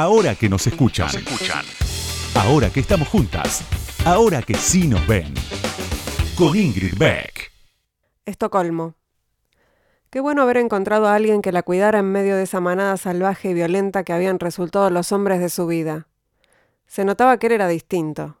[0.00, 1.10] Ahora que nos escuchan.
[2.34, 3.62] Ahora que estamos juntas.
[4.06, 5.34] Ahora que sí nos ven.
[6.38, 7.52] Con Ingrid Beck.
[8.24, 8.94] Estocolmo.
[10.08, 13.50] Qué bueno haber encontrado a alguien que la cuidara en medio de esa manada salvaje
[13.50, 16.06] y violenta que habían resultado los hombres de su vida.
[16.86, 18.38] Se notaba que él era distinto.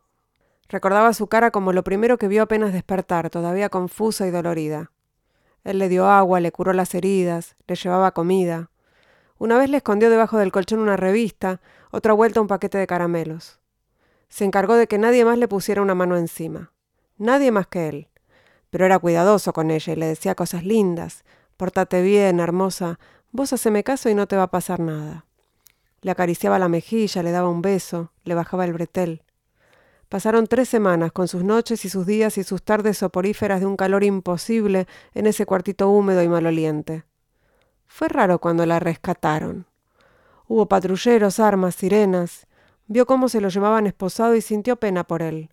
[0.66, 4.92] Recordaba su cara como lo primero que vio apenas despertar, todavía confusa y dolorida.
[5.64, 8.69] Él le dio agua, le curó las heridas, le llevaba comida.
[9.40, 13.58] Una vez le escondió debajo del colchón una revista, otra vuelta un paquete de caramelos.
[14.28, 16.74] Se encargó de que nadie más le pusiera una mano encima.
[17.16, 18.08] Nadie más que él.
[18.68, 21.24] Pero era cuidadoso con ella y le decía cosas lindas.
[21.56, 22.98] Pórtate bien, hermosa.
[23.32, 25.24] Vos haceme caso y no te va a pasar nada.
[26.02, 29.22] Le acariciaba la mejilla, le daba un beso, le bajaba el bretel.
[30.10, 33.78] Pasaron tres semanas con sus noches y sus días y sus tardes soporíferas de un
[33.78, 37.04] calor imposible en ese cuartito húmedo y maloliente.
[37.92, 39.66] Fue raro cuando la rescataron.
[40.46, 42.46] Hubo patrulleros, armas, sirenas.
[42.86, 45.50] Vio cómo se lo llevaban esposado y sintió pena por él.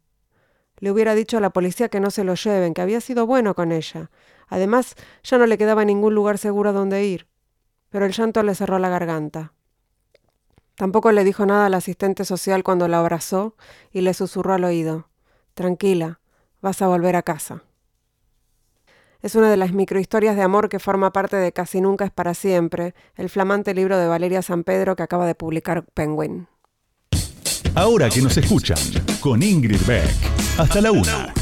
[0.77, 3.55] Le hubiera dicho a la policía que no se lo lleven, que había sido bueno
[3.55, 4.11] con ella.
[4.47, 7.27] Además, ya no le quedaba ningún lugar seguro donde ir.
[7.89, 9.53] Pero el llanto le cerró la garganta.
[10.75, 13.55] Tampoco le dijo nada al asistente social cuando la abrazó
[13.91, 15.09] y le susurró al oído.
[15.55, 16.19] Tranquila,
[16.61, 17.63] vas a volver a casa.
[19.28, 22.33] Es una de las microhistorias de amor que forma parte de Casi Nunca es para
[22.33, 26.47] siempre, el flamante libro de Valeria San Pedro que acaba de publicar Penguin.
[27.75, 28.78] Ahora que nos escuchan,
[29.19, 30.16] con Ingrid Beck.
[30.58, 31.34] Hasta la una.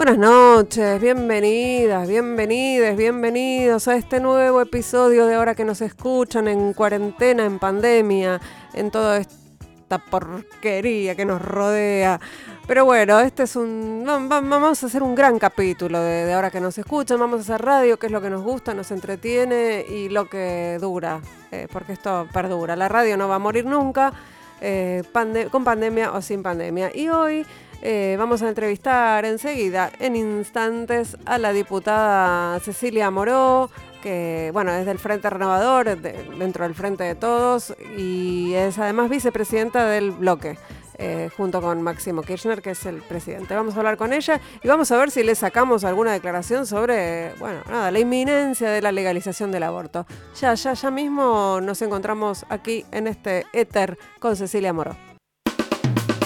[0.00, 6.72] Buenas noches, bienvenidas, bienvenidos, bienvenidos a este nuevo episodio de Ahora que nos escuchan en
[6.72, 8.40] cuarentena, en pandemia,
[8.72, 12.18] en toda esta porquería que nos rodea.
[12.66, 14.04] Pero bueno, este es un.
[14.06, 17.20] Vamos a hacer un gran capítulo de, Ahora que nos escuchan.
[17.20, 20.78] Vamos a hacer radio, que es lo que nos gusta, nos entretiene y lo que
[20.80, 21.20] dura,
[21.52, 22.74] eh, porque esto perdura.
[22.74, 24.14] La radio no va a morir nunca,
[24.62, 25.02] eh,
[25.50, 26.90] con pandemia o sin pandemia.
[26.94, 27.44] Y hoy.
[27.82, 33.70] Eh, vamos a entrevistar enseguida, en instantes, a la diputada Cecilia Moró,
[34.02, 39.86] que bueno, es del Frente Renovador, dentro del Frente de Todos, y es además vicepresidenta
[39.86, 40.58] del bloque.
[41.02, 43.54] Eh, junto con Máximo Kirchner, que es el presidente.
[43.54, 47.32] Vamos a hablar con ella y vamos a ver si le sacamos alguna declaración sobre,
[47.38, 50.04] bueno, nada, la inminencia de la legalización del aborto.
[50.38, 54.94] Ya, ya, ya mismo nos encontramos aquí en este éter con Cecilia Moró.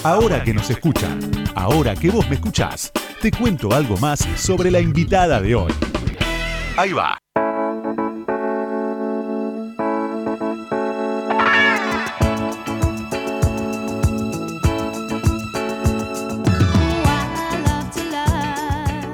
[0.05, 1.19] Ahora que nos escuchan,
[1.55, 2.93] ahora que vos me escuchás,
[3.23, 5.73] te cuento algo más sobre la invitada de hoy.
[6.77, 7.19] Ahí va.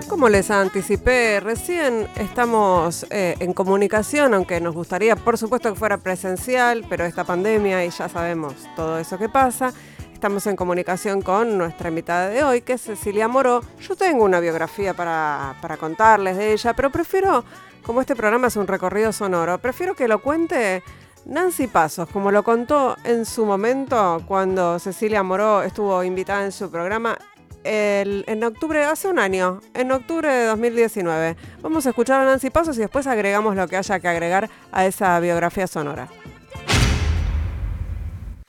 [0.08, 5.98] Como les anticipé recién, estamos eh, en comunicación, aunque nos gustaría, por supuesto, que fuera
[5.98, 9.72] presencial, pero esta pandemia y ya sabemos todo eso que pasa.
[10.20, 13.62] Estamos en comunicación con nuestra invitada de hoy, que es Cecilia Moro.
[13.80, 17.42] Yo tengo una biografía para, contarles de ella, pero prefiero,
[17.82, 20.82] como este programa es un recorrido sonoro, prefiero que lo cuente
[21.24, 26.70] Nancy Pasos, como lo contó en su momento cuando Cecilia Moró estuvo invitada en su
[26.70, 27.16] programa
[27.64, 31.36] en octubre, hace un año, en octubre de 2019.
[31.62, 34.84] Vamos a escuchar a Nancy Pasos y después agregamos lo que haya que agregar a
[34.84, 36.08] esa biografía sonora.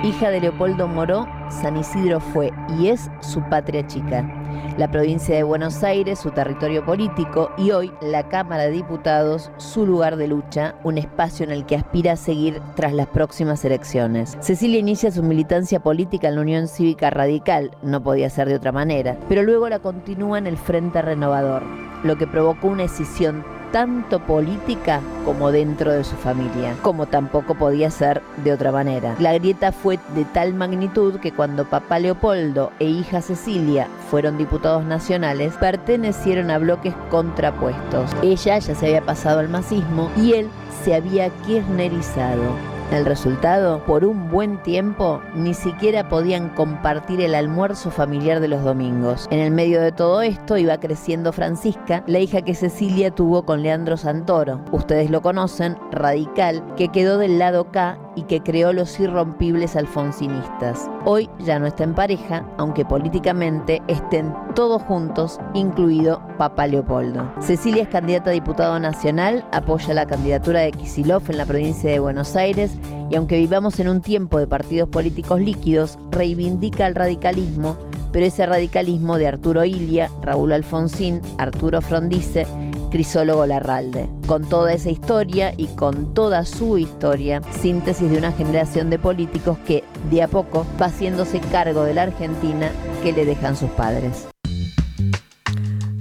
[0.04, 4.28] Hija de Leopoldo Moró, San Isidro fue y es su patria chica.
[4.76, 9.86] La provincia de Buenos Aires, su territorio político y hoy la Cámara de Diputados, su
[9.86, 14.40] lugar de lucha, un espacio en el que aspira a seguir tras las próximas elecciones.
[14.40, 18.72] Cecilia inicia su militancia política en la Unión Cívica Radical, no podía ser de otra
[18.72, 21.62] manera, pero luego la continúa en el Frente Renovador,
[22.04, 27.90] lo que provocó una escisión tanto política como dentro de su familia, como tampoco podía
[27.92, 29.16] ser de otra manera.
[29.20, 34.84] La grieta fue de tal magnitud que cuando papá Leopoldo e hija Cecilia fueron diputados
[34.86, 38.12] nacionales, pertenecieron a bloques contrapuestos.
[38.22, 40.50] Ella ya se había pasado al masismo y él
[40.84, 42.81] se había kirchnerizado.
[42.92, 48.66] El resultado, por un buen tiempo, ni siquiera podían compartir el almuerzo familiar de los
[48.66, 49.30] domingos.
[49.32, 53.64] En el medio de todo esto iba creciendo Francisca, la hija que Cecilia tuvo con
[53.64, 54.60] Leandro Santoro.
[54.74, 60.90] Ustedes lo conocen, radical, que quedó del lado K y que creó los irrompibles alfonsinistas.
[61.06, 67.32] Hoy ya no está en pareja, aunque políticamente estén todos juntos, incluido Papa Leopoldo.
[67.40, 72.00] Cecilia es candidata a diputado nacional, apoya la candidatura de Kisilov en la provincia de
[72.00, 77.78] Buenos Aires y aunque vivamos en un tiempo de partidos políticos líquidos, reivindica el radicalismo
[78.12, 82.46] pero ese radicalismo de Arturo Ilia, Raúl Alfonsín, Arturo Frondice,
[82.92, 84.10] Crisólogo Larralde.
[84.28, 89.58] Con toda esa historia y con toda su historia, síntesis de una generación de políticos
[89.66, 94.31] que de a poco va haciéndose cargo de la Argentina que le dejan sus padres.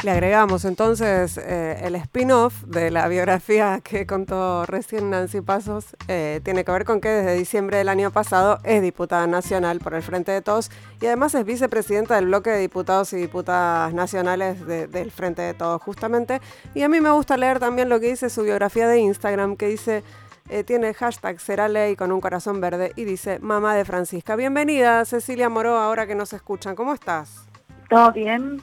[0.02, 5.94] Le agregamos entonces eh, el spin-off de la biografía que contó recién Nancy Pasos.
[6.08, 9.92] Eh, tiene que ver con que desde diciembre del año pasado es diputada nacional por
[9.92, 10.70] el Frente de Todos
[11.02, 15.82] y además es vicepresidenta del bloque de diputados y diputadas nacionales del Frente de Todos,
[15.82, 16.40] justamente.
[16.74, 19.66] Y a mí me gusta leer también lo que dice su biografía de Instagram, que
[19.66, 20.02] dice.
[20.48, 24.34] Eh, tiene hashtag será ley con un corazón verde y dice mamá de Francisca.
[24.34, 26.74] Bienvenida Cecilia Moró, ahora que nos escuchan.
[26.74, 27.49] ¿Cómo estás?
[27.90, 28.62] ¿Todo bien?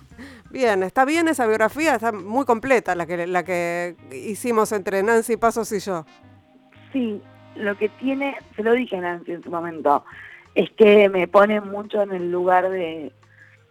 [0.49, 5.35] Bien, está bien esa biografía, está muy completa la que, la que hicimos entre Nancy
[5.35, 6.05] Pasos y yo.
[6.93, 7.21] Sí,
[7.55, 10.05] lo que tiene, se lo dije a Nancy en su momento,
[10.55, 13.11] es que me pone mucho en el lugar de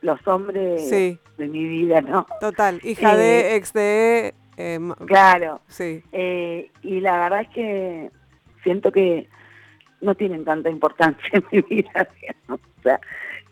[0.02, 2.26] los hombres de mi vida, ¿no?
[2.38, 4.34] Total, hija de, eh, ex de...
[4.58, 5.60] Eh, claro.
[5.68, 6.02] Sí.
[6.12, 8.10] Eh, y la verdad es que
[8.62, 9.28] siento que
[10.02, 12.08] no tienen tanta importancia en mi vida,
[12.48, 13.00] o sea,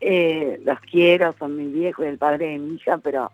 [0.01, 3.31] eh, los quiero, son mi viejo y el padre de mi hija, pero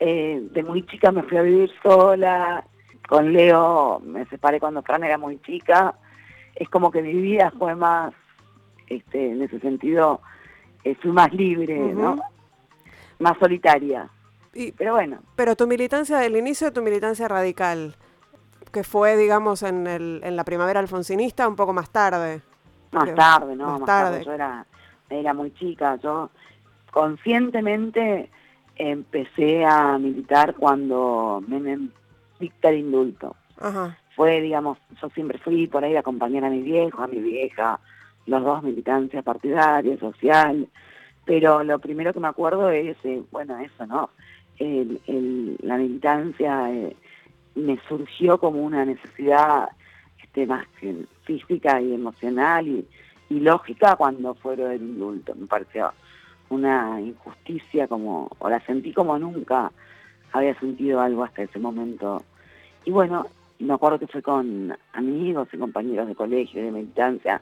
[0.00, 2.64] eh, de muy chica me fui a vivir sola,
[3.08, 5.94] con Leo me separé cuando Fran era muy chica,
[6.54, 8.14] es como que mi vida fue más,
[8.86, 10.20] este, en ese sentido,
[10.84, 12.20] eh, fui más libre, ¿no?
[13.18, 14.08] Más solitaria.
[14.76, 15.18] pero bueno.
[15.36, 17.96] Pero tu militancia del inicio de tu militancia radical,
[18.72, 22.42] que fue, digamos, en, el, en la primavera alfonsinista, un poco más tarde.
[22.92, 23.78] Más tarde, ¿no?
[23.78, 24.24] Más, tarde.
[24.24, 24.64] Yo era
[25.10, 25.96] era muy chica.
[25.96, 26.30] Yo
[26.90, 28.30] conscientemente
[28.76, 31.88] empecé a militar cuando me
[32.38, 33.36] dicta el indulto.
[34.14, 37.80] Fue, digamos, yo siempre fui por ahí a acompañar a mi viejo, a mi vieja,
[38.26, 40.68] los dos militancia partidaria, social,
[41.24, 44.10] pero lo primero que me acuerdo es, eh, bueno, eso, ¿no?
[44.58, 46.96] la militancia eh,
[47.54, 49.68] me surgió como una necesidad
[50.20, 50.66] este, más
[51.22, 52.86] física y emocional y,
[53.30, 55.34] y lógica cuando fueron el indulto.
[55.34, 55.92] Me pareció
[56.50, 59.70] una injusticia como, o la sentí como nunca
[60.32, 62.22] había sentido algo hasta ese momento.
[62.84, 63.26] Y bueno,
[63.58, 67.40] me acuerdo que fue con amigos y compañeros de colegio, de militancia,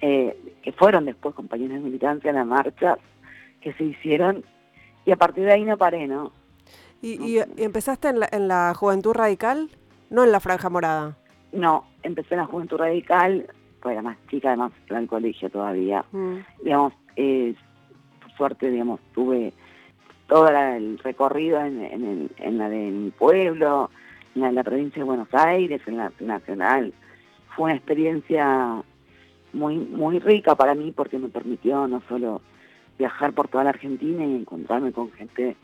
[0.00, 2.98] eh, que fueron después compañeros de militancia en las marchas
[3.60, 4.44] que se hicieron,
[5.04, 6.32] y a partir de ahí no paré, ¿no?
[7.00, 9.70] ¿Y, empezaste en la, en la Juventud Radical?
[10.10, 11.16] ¿No en la Franja Morada?
[11.52, 13.48] No, empecé en la Juventud Radical,
[13.82, 16.04] pues era más chica, además era en el colegio todavía.
[16.12, 16.36] Mm.
[16.62, 17.54] Digamos, eh,
[18.20, 19.52] por suerte, digamos, tuve
[20.28, 23.90] todo el recorrido en, en, en la de mi pueblo,
[24.34, 26.92] en la, provincia de Buenos Aires, en la nacional.
[27.54, 28.82] Fue una experiencia
[29.52, 32.40] muy, muy rica para mí porque me permitió no solo
[32.98, 35.56] viajar por toda la Argentina y encontrarme con gente,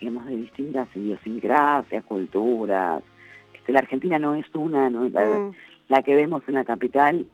[0.00, 3.02] digamos, de distintas idiosincrasias, culturas.
[3.54, 5.52] Este, la Argentina no es una, no es la, mm.
[5.88, 7.26] la que vemos en la capital,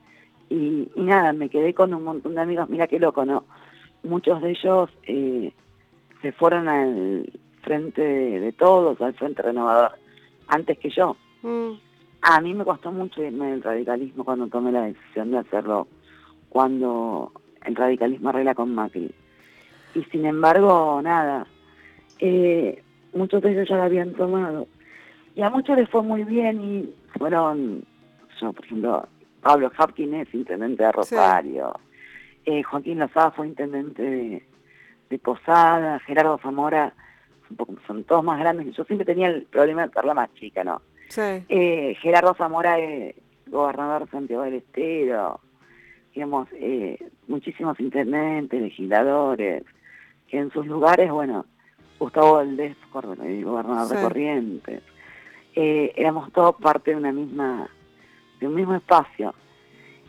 [0.49, 3.45] y, nada, me quedé con un montón de amigos, mira qué loco, ¿no?
[4.03, 5.53] Muchos de ellos eh,
[6.23, 7.33] se fueron al
[7.63, 9.93] frente de, todos, al frente renovador,
[10.49, 11.17] antes que yo.
[11.43, 11.73] Mm.
[12.23, 15.89] A mí me costó mucho irme del radicalismo cuando tomé la decisión de hacerlo,
[16.49, 17.33] cuando
[17.65, 19.11] el radicalismo arregla con Macri.
[19.95, 21.47] Y sin embargo, nada,
[22.19, 24.67] eh, muchos de ellos ya lo habían tomado.
[25.35, 27.85] Y a muchos les fue muy bien y fueron,
[28.41, 29.09] yo por ejemplo,
[29.45, 31.79] Pablo Hapkin es intendente de Rosario,
[32.47, 34.43] eh, Joaquín Lozada fue intendente de,
[35.23, 36.93] Posada, Gerardo Zamora,
[37.87, 38.75] son todos más grandes.
[38.75, 40.83] Yo siempre tenía el problema de ser la más chica, ¿no?
[41.17, 43.15] Eh, Gerardo Zamora es
[43.47, 45.39] gobernador de Santiago del Estero,
[46.13, 46.99] digamos, eh,
[47.29, 49.63] muchísimos intendentes, legisladores,
[50.27, 51.47] que en sus lugares, bueno,
[52.01, 54.83] Gustavo Valdés, gobernador de Corrientes,
[55.55, 57.69] éramos todos parte de una misma
[58.45, 59.35] de un mismo espacio.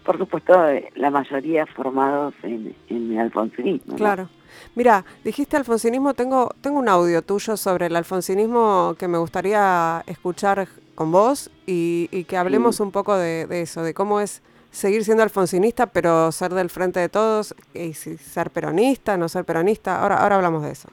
[0.03, 0.53] Por supuesto,
[0.95, 3.95] la mayoría formados en, el alfonsinismo.
[3.95, 4.29] Claro.
[4.75, 10.67] Mira, dijiste alfonsinismo, tengo, tengo un audio tuyo sobre el alfonsinismo que me gustaría escuchar
[10.95, 15.87] con vos y, que hablemos un poco de, eso, de cómo es seguir siendo alfonsinista,
[15.87, 20.01] pero ser del frente de todos, y si ser peronista, no ser peronista.
[20.01, 20.89] Ahora, ahora hablamos de eso.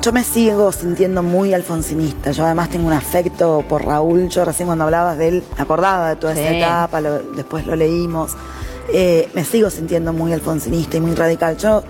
[0.00, 2.32] Yo me sigo sintiendo muy alfonsinista.
[2.32, 4.28] Yo además tengo un afecto por Raúl.
[4.28, 8.32] Yo recién cuando hablabas de él, me acordaba de toda esa etapa, después lo leímos.
[8.92, 11.56] Eh, me sigo sintiendo muy alfonsinista y muy radical.
[11.56, 11.82] Yo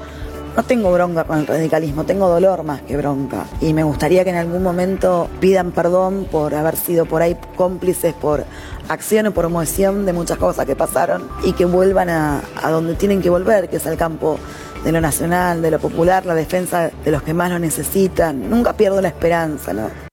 [0.56, 3.46] no tengo bronca con el radicalismo, tengo dolor más que bronca.
[3.60, 8.14] Y me gustaría que en algún momento pidan perdón por haber sido por ahí cómplices
[8.14, 8.44] por
[8.88, 12.94] acción o por omisión de muchas cosas que pasaron y que vuelvan a, a donde
[12.94, 14.38] tienen que volver, que es al campo
[14.84, 18.50] de lo nacional, de lo popular, la defensa de los que más lo necesitan.
[18.50, 20.11] Nunca pierdo la esperanza, ¿no?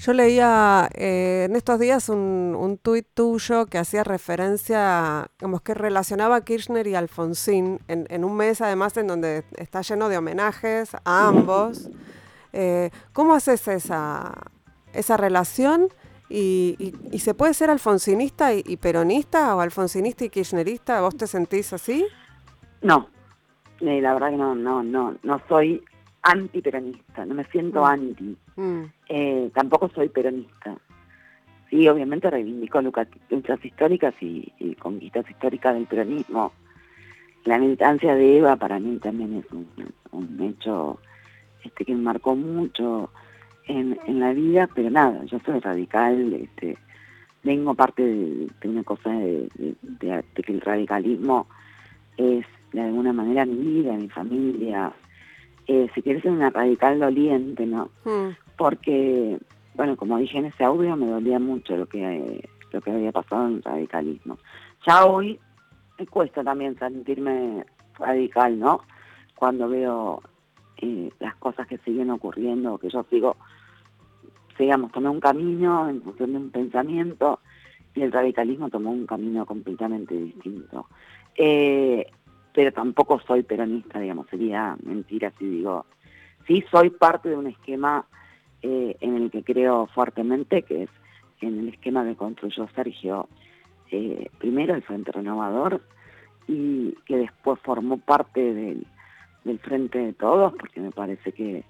[0.00, 5.74] Yo leía eh, en estos días un, un tuit tuyo que hacía referencia, como que
[5.74, 10.94] relacionaba a Kirchner y Alfonsín en, un mes además en donde está lleno de homenajes
[11.04, 11.90] a ambos.
[12.54, 14.32] Eh, ¿Cómo haces esa,
[14.94, 15.88] esa relación?
[16.30, 21.02] Y, se puede ser alfonsinista y, peronista o alfonsinista y kirchnerista?
[21.02, 22.06] ¿Vos te sentís así?
[22.80, 23.10] No,
[23.80, 25.84] eh, la verdad que no, no, no, no soy
[26.22, 27.84] antiperonista, no me siento mm.
[27.84, 28.38] anti.
[28.60, 28.84] Mm.
[29.08, 30.76] Eh, tampoco soy peronista.
[31.70, 36.52] Sí, obviamente reivindico luchas históricas y, conquistas históricas del peronismo.
[37.44, 39.46] La militancia de Eva para mí también es
[40.12, 40.98] un, hecho
[41.64, 43.10] este, que me marcó mucho
[43.66, 46.76] en, la vida, pero nada, yo soy radical, este,
[47.42, 49.48] vengo parte de, una cosa de,
[50.34, 51.46] que el radicalismo
[52.16, 54.92] es de alguna manera mi vida, mi familia,
[55.66, 57.90] eh, si quieres ser una radical doliente, ¿no?
[58.04, 58.30] Mm.
[58.60, 59.38] Porque,
[59.72, 63.46] bueno, como dije en ese audio, me dolía mucho lo que, lo que había pasado
[63.46, 64.36] en el radicalismo.
[64.86, 65.40] Ya hoy
[65.98, 67.64] me cuesta también sentirme
[67.98, 68.82] radical, ¿no?
[69.34, 70.20] Cuando veo
[70.76, 73.38] eh, las cosas que siguen ocurriendo, que yo sigo,
[74.58, 77.40] digamos, tomé un camino en función de un pensamiento
[77.94, 80.86] y el radicalismo tomó un camino completamente distinto.
[81.34, 82.06] Eh,
[82.52, 85.86] pero tampoco soy peronista, digamos, sería mentira si digo,
[86.46, 88.04] sí soy parte de un esquema
[88.62, 90.90] eh, en el que creo fuertemente, que es
[91.40, 93.28] en el esquema que construyó Sergio,
[93.90, 95.82] eh, primero el Frente Renovador,
[96.46, 98.86] y que después formó parte del,
[99.60, 101.64] Frente de Todos, porque me parece que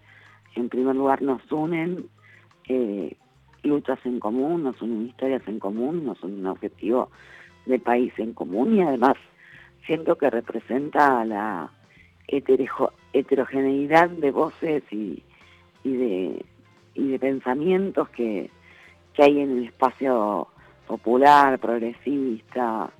[0.56, 2.06] en primer lugar nos unen
[2.68, 3.16] eh,
[3.62, 7.10] luchas en común, nos unen historias en común, nos unen un objetivo
[7.66, 9.14] de país en común y además
[9.86, 11.70] siento que representa la
[12.28, 15.22] heterogeneidad de voces y,
[15.84, 16.44] de,
[16.94, 18.50] de pensamientos que,
[19.18, 20.48] hay en el espacio
[20.86, 22.90] popular, progresista,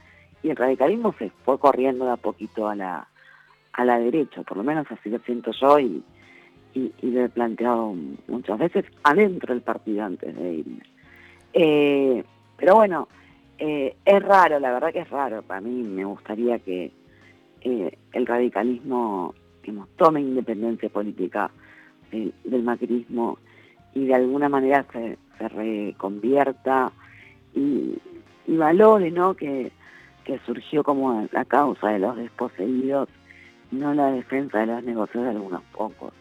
[0.43, 3.09] y el radicalismo se fue corriendo de a poquito a la,
[3.73, 6.03] a la derecha, por lo menos así lo siento yo y,
[6.75, 7.95] y, lo he planteado
[8.29, 10.83] muchas veces adentro del partido antes de irme.
[11.55, 12.23] Eh,
[12.57, 13.09] pero bueno,
[13.59, 15.43] eh, es raro, la verdad que es raro.
[15.43, 16.93] Para mí me gustaría que
[17.63, 19.35] eh, el radicalismo
[19.97, 21.51] tome independencia política
[22.11, 23.39] del macrismo
[23.95, 25.19] y de alguna manera se,
[25.49, 26.93] reconvierta
[27.55, 27.99] y,
[28.47, 29.35] valore ¿no?
[29.35, 29.73] que,
[30.47, 33.09] surgió como la causa de los desposeídos,
[33.73, 36.13] no la defensa de los negocios de algunos pocos.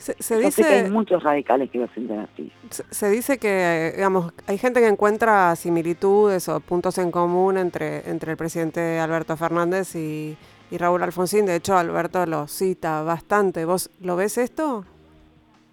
[0.00, 2.50] Se, dice, que hay muchos radicales que lo sienten así.
[2.70, 8.30] Se, dice que, digamos, hay gente que encuentra similitudes o puntos en común entre, entre
[8.30, 10.38] el presidente Alberto Fernández y,
[10.70, 11.44] Raúl Alfonsín.
[11.44, 13.66] De hecho, Alberto lo cita bastante.
[13.66, 14.86] ¿Vos lo ves esto?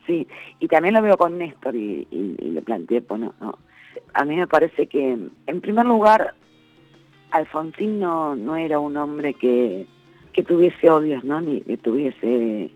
[0.08, 0.28] Sí,
[0.60, 3.34] y también lo veo con Néstor y, le planteé, pues no,
[4.14, 6.34] A mí me parece que, en primer lugar,
[7.32, 9.86] Alfonsín no, no era un hombre que,
[10.34, 11.42] que tuviese odios, ¿no?
[11.42, 12.72] Ni que tuviese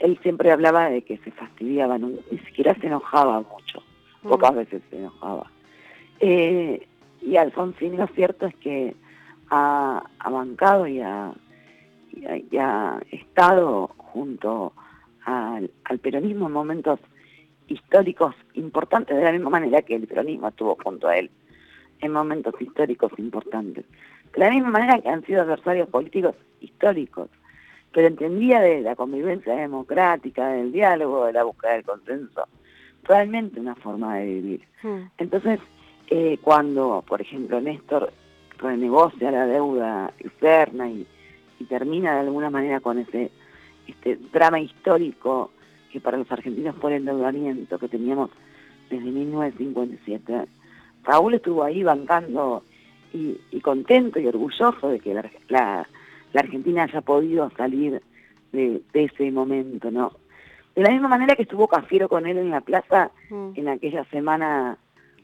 [0.00, 3.82] él siempre hablaba de que se fastidiaba, ni siquiera se enojaba mucho,
[4.22, 4.56] pocas mm.
[4.56, 5.50] veces se enojaba.
[6.18, 6.86] Eh,
[7.22, 8.94] y Alfonsín lo cierto es que
[9.50, 11.32] ha, bancado y ha,
[13.10, 14.72] estado junto
[15.30, 17.00] al, peronismo en momentos
[17.68, 21.30] históricos importantes, de la misma manera que el peronismo estuvo junto a él
[22.00, 23.84] en momentos históricos importantes.
[24.32, 27.28] De la misma manera que han sido adversarios políticos históricos
[27.92, 32.46] pero entendía de la convivencia democrática, del diálogo, de la búsqueda del consenso,
[33.04, 34.62] realmente una forma de vivir.
[35.18, 35.60] Entonces,
[36.08, 38.12] eh, cuando, por ejemplo, Néstor
[38.58, 41.06] renegocia la deuda externa y,
[41.68, 43.30] termina de alguna manera con ese
[43.90, 45.50] este drama histórico
[45.92, 48.30] que para los argentinos fue el endeudamiento que teníamos
[48.88, 50.46] desde 1957,
[51.04, 52.62] Raúl estuvo ahí bancando
[53.12, 55.14] y, contento y orgulloso de que
[55.48, 55.86] la
[56.32, 58.02] la Argentina haya podido salir
[58.52, 60.12] de, ese momento, ¿no?
[60.74, 63.50] De la misma manera que estuvo Cafiero con él en la plaza mm.
[63.56, 64.78] en aquella semana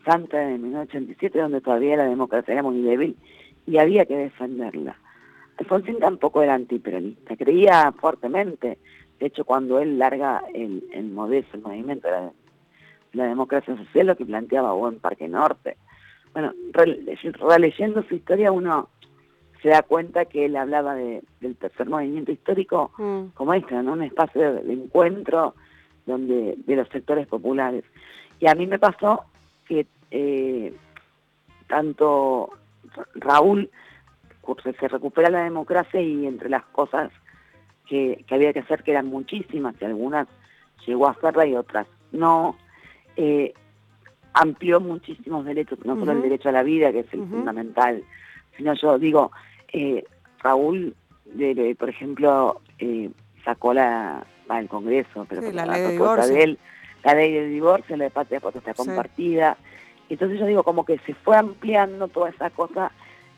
[0.05, 3.17] santa de 1987, donde todavía la democracia era muy débil
[3.67, 4.97] y había que defenderla.
[5.59, 8.79] Alfonsín tampoco era antiperonista, creía fuertemente
[9.19, 12.31] De hecho, cuando él larga el, el modelo, el movimiento de
[13.13, 15.77] la, democracia social, lo que planteaba Buen Parque Norte.
[16.35, 18.91] Bueno, releyendo su historia uno
[19.63, 23.29] se da cuenta que él hablaba de, del tercer movimiento histórico mm.
[23.35, 23.95] como este, ¿no?
[23.95, 25.55] un espacio de, encuentro
[26.05, 27.85] donde de los sectores populares.
[28.39, 29.25] Y a mí me pasó
[29.67, 30.75] que eh,
[31.67, 32.51] tanto
[33.15, 33.71] Raúl
[34.79, 37.11] se recupera la democracia y entre las cosas
[37.87, 40.27] que, había que hacer, que eran muchísimas, y algunas
[40.87, 42.57] llegó a hacerla y otras no,
[43.17, 43.55] eh,
[44.35, 48.05] amplió muchísimos derechos, no solo el derecho a la vida, que es el fundamental,
[48.57, 49.33] sino yo digo,
[49.73, 50.05] eh,
[50.43, 53.11] Raúl, de, por ejemplo, eh,
[53.45, 56.59] sacó la, va al Congreso, pero la, ley de él,
[57.05, 59.57] la ley de divorcio, la de patria potestad compartida.
[60.09, 62.93] Entonces yo digo, como que se fue ampliando toda esa cosa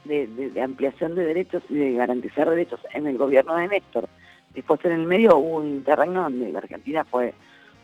[0.08, 4.08] de, de, ampliación de derechos y de garantizar derechos en el gobierno de Néstor.
[4.54, 7.34] Después en el medio hubo un terreno donde la Argentina fue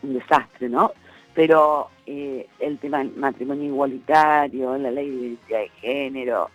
[0.03, 0.91] un desastre, ¿no?
[1.33, 6.49] Pero eh, el tema del matrimonio igualitario, la ley de identidad de género,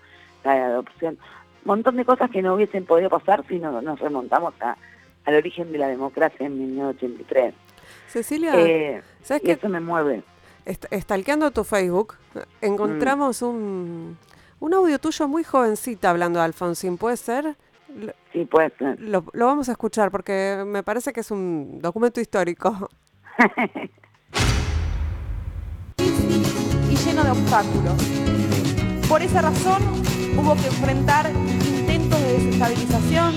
[0.44, 1.18] la de adopción,
[1.64, 4.76] un montón de cosas que no hubiesen podido pasar si no nos remontamos a,
[5.24, 7.54] al origen de la democracia en 1983.
[8.08, 10.22] Cecilia, eh, ¿sabes y eso me mueve.
[10.64, 12.16] Estalqueando tu Facebook,
[12.60, 14.16] encontramos un,
[14.60, 17.56] un audio tuyo muy jovencita hablando de Alfonsín, ¿puede ser?
[18.32, 19.00] Sí, puede ser.
[19.00, 22.88] Lo, vamos a escuchar porque me parece que es un documento histórico.
[25.98, 27.94] y lleno de obstáculos.
[29.08, 29.82] Por esa razón
[30.36, 33.34] hubo que enfrentar intentos de desestabilización,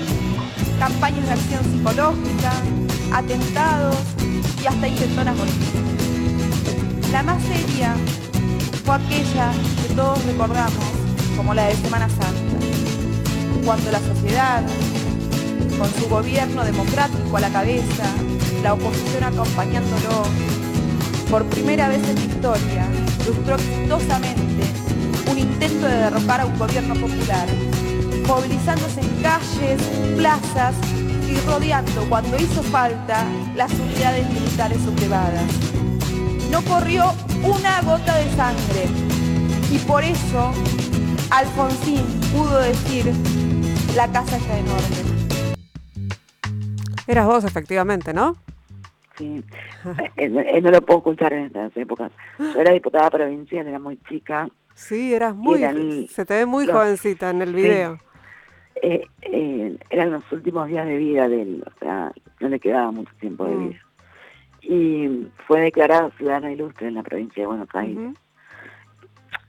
[0.78, 2.52] campañas de acción psicológica,
[3.12, 3.96] atentados
[4.62, 7.10] y hasta intentonas bolívares.
[7.10, 7.94] La más seria
[8.84, 9.52] fue aquella
[9.82, 11.03] que todos recordamos
[11.36, 12.66] como la de Semana Santa,
[13.64, 14.62] cuando la sociedad,
[15.78, 18.04] con su gobierno democrático a la cabeza,
[18.62, 20.22] la oposición acompañándolo,
[21.30, 22.86] por primera vez en la historia,
[23.24, 24.64] frustró exitosamente
[25.30, 27.48] un intento de derrocar a un gobierno popular,
[28.26, 29.82] movilizándose en calles,
[30.16, 30.74] plazas
[31.28, 33.24] y rodeando cuando hizo falta
[33.56, 35.44] las unidades militares sublevadas.
[36.50, 37.12] No corrió
[37.42, 38.86] una gota de sangre
[39.72, 40.52] y por eso
[41.34, 43.06] Alfonsín pudo decir,
[43.96, 44.96] la casa está enorme.
[47.08, 48.36] Eras vos, efectivamente, ¿no?
[49.18, 49.42] Sí,
[49.98, 52.12] eh, eh, no lo puedo ocultar en estas épocas.
[52.38, 54.48] Yo era diputada provincial, era muy chica.
[54.74, 57.98] Sí, eras muy, se te ve muy jovencita en el video.
[58.80, 59.08] Eh,
[59.90, 63.44] eran los últimos días de vida de él, o sea, no le quedaba mucho tiempo
[63.46, 63.68] de mm.
[63.70, 63.80] vida.
[64.62, 68.14] Y fue declarado ciudadano ilustre en la provincia de Buenos Aires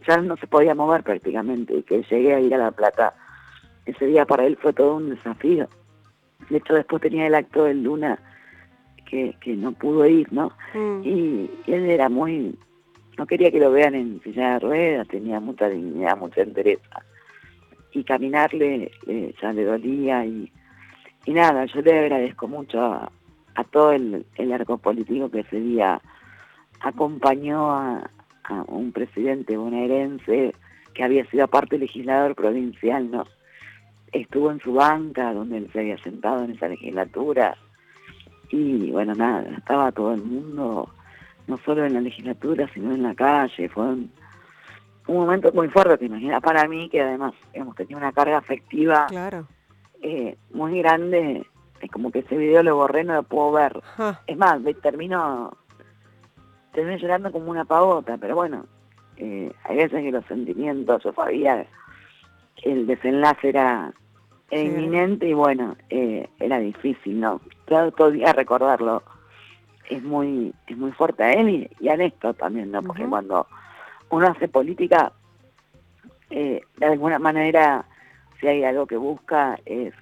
[0.07, 3.13] ya no se podía mover prácticamente, y que llegué a ir a La Plata
[3.85, 5.67] ese día para él fue todo un desafío.
[6.49, 8.19] De hecho, después tenía el acto del Luna
[9.05, 10.51] que, que no pudo ir, ¿no?
[10.73, 11.01] Mm.
[11.03, 12.57] Y, él era muy...
[13.17, 17.03] No quería que lo vean en silla de ruedas, tenía mucha dignidad, mucha entereza.
[17.91, 18.91] Y caminarle
[19.41, 20.51] ya le dolía y,
[21.25, 23.09] y nada, yo le agradezco mucho a,
[23.55, 26.01] a todo el, el arco político que ese día
[26.81, 28.09] acompañó a,
[28.49, 30.53] a un presidente bonaerense
[30.93, 33.25] que había sido aparte legislador provincial, ¿no?
[34.11, 37.57] Estuvo en su banca, donde él se había sentado en esa legislatura,
[38.49, 40.89] y bueno, nada, estaba todo el mundo,
[41.47, 44.11] no solo en la legislatura, sino en la calle, fue un,
[45.07, 49.47] momento muy fuerte, te imaginas, para mí, que además hemos tenido una carga afectiva claro.
[50.01, 51.45] Eh, muy grande,
[51.81, 53.81] es como que ese video lo borré, no lo puedo ver.
[54.27, 55.57] Es más, termino
[56.75, 58.65] terminé llorando como una pavota, pero bueno,
[59.17, 61.65] eh, hay veces que los sentimientos, yo sabía
[62.57, 63.93] que el desenlace era,
[64.51, 67.41] inminente y bueno, eh, era difícil, ¿no?
[67.65, 69.01] Todo día recordarlo
[69.89, 72.81] es muy es muy fuerte a él y, a Néstor también, ¿no?
[72.83, 73.47] Porque cuando
[74.09, 75.11] uno hace política,
[76.29, 77.85] eh, de alguna manera,
[78.39, 79.93] si hay algo que busca es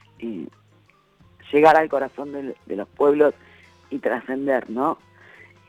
[1.52, 3.34] llegar al corazón de, de los pueblos
[3.90, 4.98] y trascender, ¿no?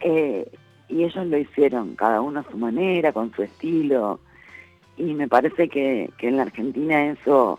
[0.01, 0.51] Eh,
[0.89, 4.21] y ellos lo hicieron, cada uno a su manera, con su estilo,
[4.97, 7.59] y me parece que, en la Argentina eso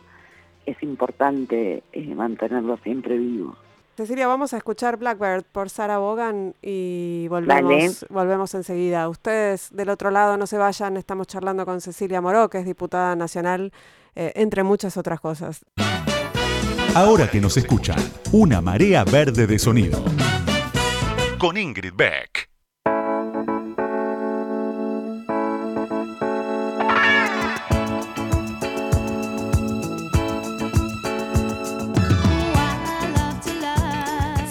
[0.66, 3.56] es importante eh, mantenerlo siempre vivo.
[3.96, 9.08] Cecilia, vamos a escuchar Blackbird por Sara Bogan y volvemos, volvemos enseguida.
[9.08, 13.16] Ustedes del otro lado no se vayan, estamos charlando con Cecilia Moró, que es diputada
[13.16, 13.72] nacional,
[14.16, 15.66] eh, entre muchas otras cosas.
[16.94, 17.98] Ahora que nos escuchan,
[18.34, 20.04] una marea verde de sonido.
[21.38, 22.55] Con Ingrid Beck.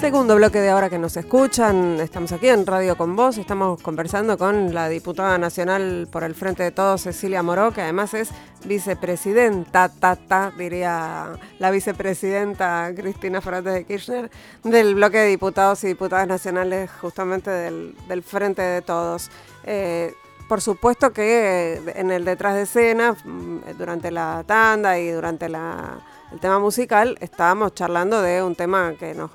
[0.04, 4.36] Segundo bloque de ahora que nos escuchan, estamos aquí en Radio con Vos, estamos conversando
[4.36, 8.28] con la diputada nacional por el Frente de Todos, Cecilia Moró, que además es
[8.66, 14.30] vicepresidenta, ta, diría la vicepresidenta Cristina Fernández de Kirchner,
[14.62, 19.30] del bloque de diputados y diputadas nacionales justamente del, Frente de Todos.
[19.64, 20.12] Eh,
[20.50, 25.98] por supuesto que en el detrás de escena, mm, durante la tanda y durante la
[26.34, 29.30] el tema musical, estábamos charlando de un tema que nos,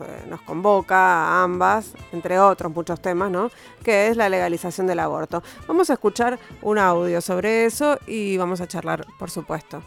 [0.00, 3.50] eh, nos, convoca a ambas, entre otros muchos temas, ¿no?
[3.82, 5.42] Que es la legalización del aborto.
[5.66, 9.82] Vamos a escuchar un audio sobre eso y vamos a charlar, por supuesto.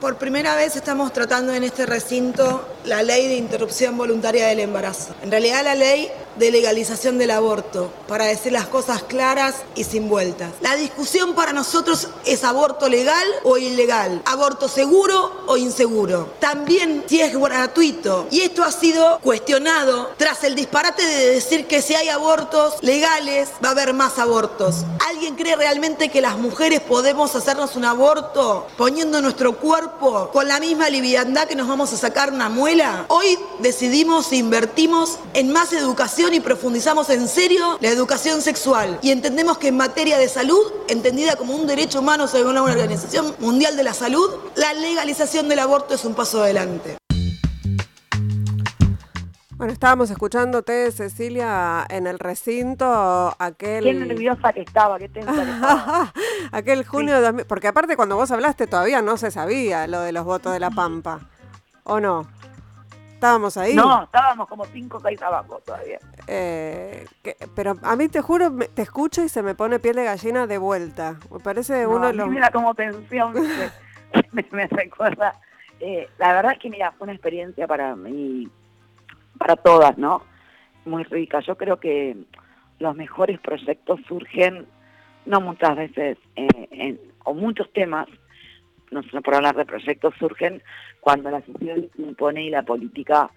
[0.00, 5.14] Por primera vez estamos tratando en este recinto la ley de interrupción voluntaria del embarazo.
[5.22, 10.08] En realidad la ley de legalización del aborto, para decir las cosas claras y sin
[10.08, 10.52] vueltas.
[10.60, 16.32] La discusión para nosotros es aborto legal o ilegal, aborto seguro o inseguro.
[16.40, 18.26] También si es gratuito.
[18.30, 23.48] Y esto ha sido cuestionado tras el disparate de decir que si hay abortos legales
[23.64, 24.84] va a haber más abortos.
[25.08, 30.60] ¿Alguien cree realmente que las mujeres podemos hacernos un aborto poniendo nuestro cuerpo con la
[30.60, 33.06] misma liviandad que nos vamos a sacar una muela?
[33.08, 39.10] Hoy decidimos e invertimos en más educación y profundizamos en serio la educación sexual y
[39.10, 43.74] entendemos que en materia de salud, entendida como un derecho humano según la Organización Mundial
[43.74, 46.98] de la Salud, la legalización del aborto es un paso adelante.
[49.56, 53.84] Bueno, estábamos escuchándote, Cecilia, en el recinto, aquel...
[53.84, 56.12] Qué nerviosa que estaba, qué tensa que estaba.
[56.52, 57.46] aquel junio de 2000...
[57.46, 60.70] Porque aparte cuando vos hablaste todavía no se sabía lo de los votos de la
[60.70, 61.20] Pampa,
[61.84, 62.26] ¿o no?
[63.20, 63.74] ¿Estábamos ahí?
[63.74, 65.98] No, estábamos como cinco o seis abajo todavía.
[66.26, 67.04] Eh,
[67.54, 70.56] pero a mí te juro, te escucho y se me pone piel de gallina de
[70.56, 71.18] vuelta.
[71.30, 72.28] Me parece uno de los...
[72.30, 73.34] Mira como tensión
[74.32, 75.38] me, me, recuerda.
[75.80, 78.48] Eh, la verdad es que, mira, fue una experiencia para mí,
[79.36, 80.22] para todas, ¿no?
[80.86, 81.40] Muy rica.
[81.40, 82.16] Yo creo que
[82.78, 84.66] los mejores proyectos surgen,
[85.26, 88.08] no muchas veces, eh, en, o muchos temas
[88.90, 90.62] no solo por hablar de proyectos, surgen
[91.00, 93.30] cuando la sociedad impone y la política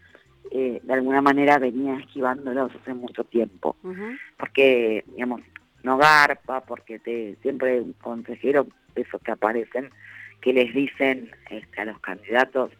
[0.51, 3.75] eh, de alguna manera venía esquivándolos hace mucho tiempo.
[4.37, 5.41] Porque, digamos,
[5.83, 9.89] no garpa, porque te, siempre consejero esos que aparecen,
[10.41, 12.71] que les dicen este, a los candidatos,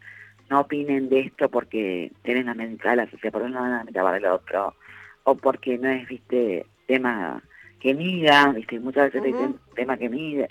[0.50, 4.26] no opinen de esto porque tienen la mente la sociedad por uno, la para el
[4.26, 4.76] otro,
[5.24, 7.42] o porque no es, viste, tema
[7.80, 10.50] que mida, viste, muchas veces dicen tema que mide.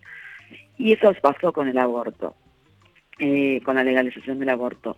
[0.78, 2.34] Y eso pasó con el aborto,
[3.18, 4.96] eh, con la legalización del aborto.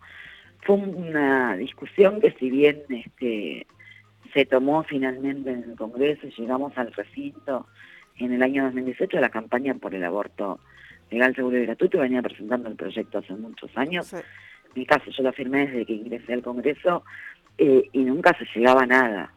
[0.62, 3.66] Fue una discusión que si bien este,
[4.32, 7.66] se tomó finalmente en el Congreso y llegamos al recinto
[8.18, 10.60] en el año 2018, la campaña por el aborto
[11.10, 14.12] legal, seguro y gratuito venía presentando el proyecto hace muchos años.
[14.12, 14.22] En
[14.74, 17.04] mi caso yo lo firmé desde que ingresé al Congreso
[17.58, 19.32] eh, y nunca se llegaba a nada.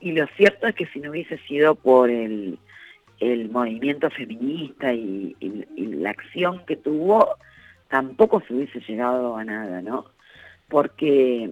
[0.00, 2.58] Y lo cierto es que si no hubiese sido por el
[3.22, 5.36] el movimiento feminista y,
[5.76, 7.36] la acción que tuvo,
[7.88, 10.06] tampoco se hubiese llegado a nada, ¿no?
[10.68, 11.48] Porque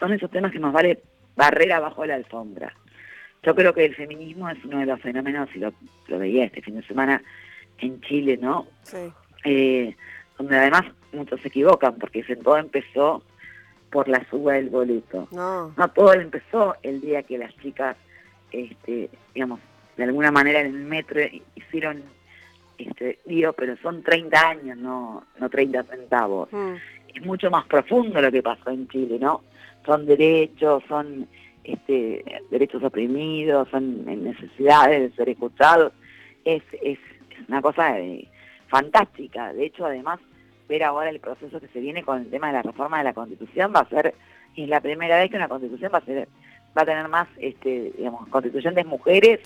[0.00, 1.00] son esos temas que nos vale
[1.36, 2.74] barrera bajo la alfombra.
[3.44, 5.72] Yo creo que el feminismo es uno de los fenómenos, y lo,
[6.08, 7.22] veía este fin de semana
[7.78, 8.66] en Chile, ¿no?
[8.82, 9.12] Sí.
[9.44, 9.94] Eh,
[10.36, 13.22] donde además muchos se equivocan, porque dicen todo empezó
[13.90, 15.28] por la suba del boleto.
[15.30, 15.72] No.
[15.76, 17.96] No, todo empezó el día que las chicas,
[18.50, 19.60] este, digamos,
[19.96, 21.20] de alguna manera en el metro
[21.54, 22.02] hicieron,
[22.78, 26.48] este, digo, pero son 30 años, no, no 30 centavos.
[26.52, 26.74] Mm.
[27.14, 29.42] Es mucho más profundo lo que pasó en Chile, ¿no?
[29.84, 31.28] Son derechos, son
[31.64, 35.92] este, derechos oprimidos, son necesidades de ser escuchados.
[36.44, 36.98] Es, es,
[37.48, 38.28] una cosa eh,
[38.68, 39.52] fantástica.
[39.52, 40.20] De hecho, además,
[40.68, 43.12] ver ahora el proceso que se viene con el tema de la reforma de la
[43.12, 44.14] Constitución va a ser,
[44.56, 46.28] es la primera vez que una Constitución va a ser
[46.76, 49.40] va a tener más, este, digamos, constitución mujeres,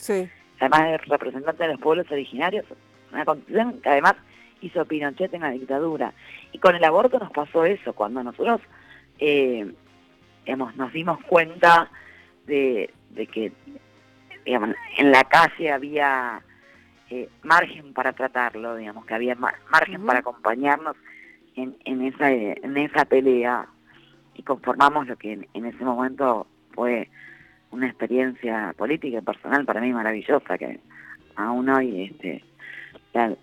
[0.58, 2.64] además de representantes de los pueblos originarios,
[3.12, 4.14] una constitución que además
[4.60, 6.12] hizo Pinochet en la dictadura.
[6.52, 8.60] Y con el aborto nos pasó eso, cuando nosotros,
[9.18, 9.70] eh,
[10.44, 11.90] digamos, nos dimos cuenta
[12.46, 13.52] de, que,
[14.44, 16.42] digamos, en la calle había
[17.10, 20.96] eh, margen para tratarlo, digamos, que había margen para acompañarnos
[21.54, 23.66] en, en, esa, en esa pelea
[24.34, 27.08] y conformamos lo que en ese momento fue
[27.70, 30.80] una experiencia política y personal para mí maravillosa, que
[31.36, 32.42] aún hoy este,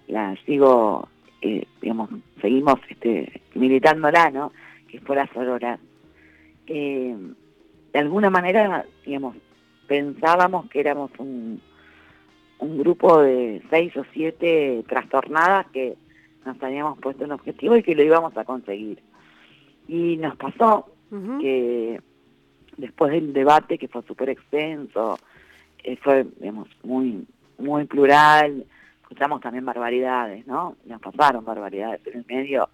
[0.08, 1.08] la, sigo,
[1.42, 2.10] eh, digamos,
[2.42, 4.52] seguimos este, militándola, ¿no?
[4.88, 5.80] Que fue la Sorora.
[6.68, 7.16] Eh,
[7.92, 9.36] de alguna manera, digamos,
[9.88, 11.62] pensábamos que éramos un,
[12.60, 15.96] un grupo de seis o siete trastornadas que
[16.46, 19.00] nos habíamos puesto un objetivo y que lo íbamos a conseguir.
[19.88, 20.88] Y nos pasó
[21.40, 22.02] que
[22.78, 25.20] después del debate, que fue súper extenso,
[25.84, 27.26] eh, fue, digamos, muy,
[27.58, 28.66] muy plural,
[29.02, 30.76] escuchamos también barbaridades, ¿no?
[30.86, 32.70] Nos pasaron barbaridades en el medio,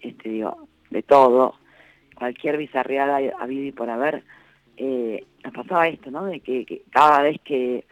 [0.00, 1.54] este, digo, de todo,
[2.14, 4.24] cualquier bizarreada habido y por haber,
[4.76, 6.24] eh, nos pasaba esto, ¿no?
[6.24, 7.84] De que, cada vez que,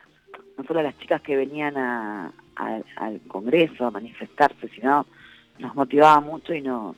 [0.57, 5.07] no solo las chicas que venían al Congreso a manifestarse, sino
[5.59, 6.97] nos motivaba mucho y nos,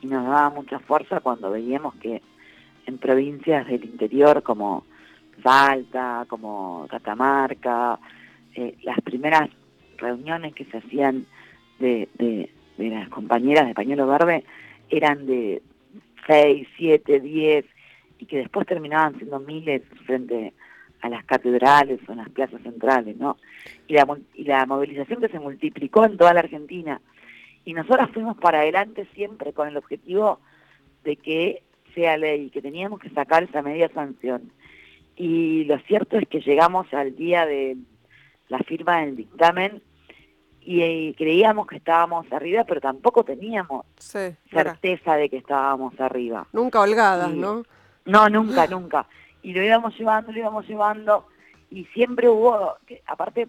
[0.00, 2.22] y nos daba mucha fuerza cuando veíamos que
[2.88, 4.84] en provincias del interior como
[5.42, 7.98] Salta, como Catamarca,
[8.54, 9.50] eh, las primeras
[9.98, 11.26] reuniones que se hacían
[11.78, 14.44] de, de, las compañeras de pañuelo verde
[14.88, 15.62] eran de
[16.26, 17.64] 6, 7, 10
[18.20, 20.54] y que después terminaban siendo miles frente
[21.02, 23.36] a las catedrales o en las plazas centrales, ¿no?
[23.86, 27.00] Y la, y la movilización que se multiplicó en toda la Argentina.
[27.64, 30.40] Y nosotras fuimos para adelante siempre con el objetivo
[31.04, 31.62] de que
[31.94, 34.52] sea ley, que teníamos que sacar esa media sanción.
[35.16, 37.76] Y lo cierto es que llegamos al día de
[38.48, 39.82] la firma del dictamen
[40.60, 46.46] y, creíamos que estábamos arriba, pero tampoco teníamos certeza de que estábamos arriba.
[46.52, 47.64] Nunca holgadas, ¿no?
[48.04, 49.06] No, nunca, nunca.
[49.42, 51.26] Y lo íbamos llevando, lo íbamos llevando,
[51.70, 53.48] y siempre hubo, aparte,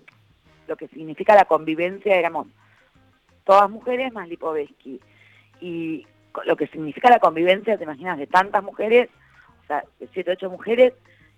[0.67, 2.47] lo que significa la convivencia, éramos
[3.43, 5.01] todas mujeres más Lipovetsky.
[5.59, 6.05] Y
[6.45, 9.09] lo que significa la convivencia, te imaginas, de tantas mujeres,
[9.63, 10.93] o sea, de siete, ocho mujeres,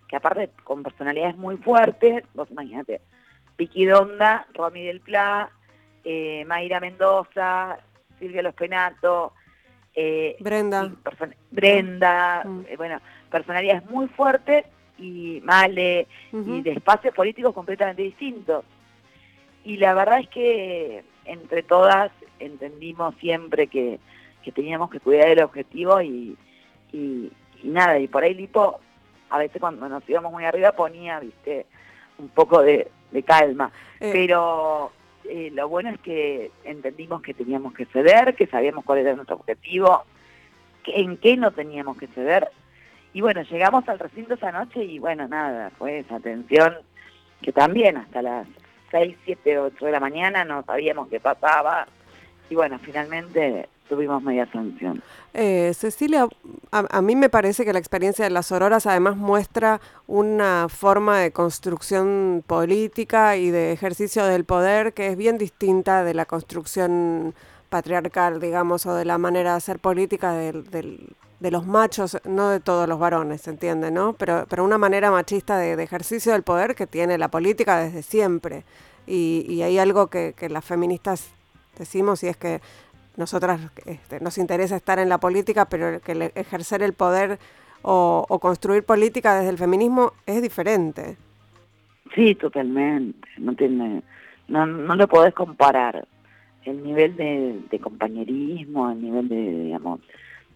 [0.08, 3.02] que aparte con personalidades muy fuertes, vos imagínate,
[3.58, 5.50] Vicky Donda, Romy del Pla,
[6.04, 7.78] eh, Mayra Mendoza,
[8.20, 9.34] Silvia Los Penato,
[9.96, 10.92] eh, Brenda,
[11.50, 12.66] Brenda, mm.
[12.68, 14.66] eh, bueno, personalidades muy fuertes
[14.98, 18.64] y male y de espacios políticos completamente distintos.
[19.64, 24.00] Y la verdad es que entre todas entendimos siempre que,
[24.50, 26.36] teníamos que cuidar el objetivo y,
[26.92, 27.32] y,
[27.64, 28.80] nada, y por ahí Lipo,
[29.30, 31.68] a veces cuando nos íbamos muy arriba ponía, viste,
[32.18, 32.90] un poco de,
[33.26, 34.92] calma, pero
[35.26, 39.36] eh, lo bueno es que entendimos que teníamos que ceder, que sabíamos cuál era nuestro
[39.36, 40.06] objetivo,
[40.86, 42.50] en qué no teníamos que ceder.
[43.14, 46.78] Y bueno, llegamos al recinto esa noche y bueno, nada, fue esa tensión
[47.42, 48.48] que también hasta las
[48.92, 51.88] 6, 7, 8 de la mañana no sabíamos qué pasaba.
[52.50, 55.04] Y bueno, finalmente tuvimos media sanción.
[55.34, 56.26] Eh, Cecilia,
[56.72, 61.32] a, mí me parece que la experiencia de las auroras además muestra una forma de
[61.34, 67.36] construcción política y de ejercicio del poder que es bien distinta de la construcción
[67.68, 72.88] patriarcal, digamos, o de la manera de hacer política de los machos, no de todos
[72.88, 74.14] los varones, ¿se entiende, no?
[74.14, 78.64] Pero, pero una manera machista de, ejercicio del poder que tiene la política desde siempre.
[79.06, 81.30] Y, y hay algo que, que las feministas
[81.78, 82.62] decimos y es que
[83.18, 87.40] nosotras este, nos interesa estar en la política, pero que ejercer el poder
[87.82, 91.18] o, construir política desde el feminismo es diferente.
[92.16, 93.28] Sí, totalmente.
[93.38, 94.04] No tiene,
[94.48, 96.08] no, no lo podés comparar.
[96.64, 100.00] El nivel de, compañerismo, el nivel de, digamos,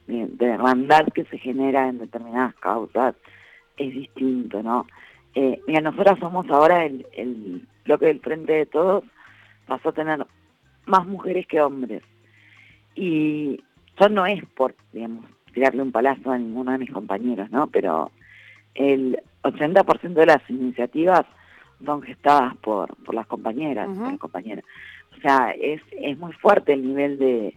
[0.08, 3.16] de, hermandad que se genera en determinadas causas
[3.78, 4.86] es distinto, ¿no?
[5.34, 9.04] Eh, mira, nosotras somos ahora el, el bloque del Frente de Todos,
[9.66, 10.26] pasó a tener
[10.86, 12.04] más mujeres que hombres.
[12.96, 13.62] Y
[14.00, 17.68] yo no es por, digamos, tirarle un palazo a ninguno de mis compañeros, ¿no?
[17.68, 18.12] Pero
[18.74, 21.26] el 80% de las iniciativas
[21.84, 24.64] son gestadas por, por las compañeras, compañeras.
[25.18, 27.54] O sea, es, es muy fuerte el nivel de,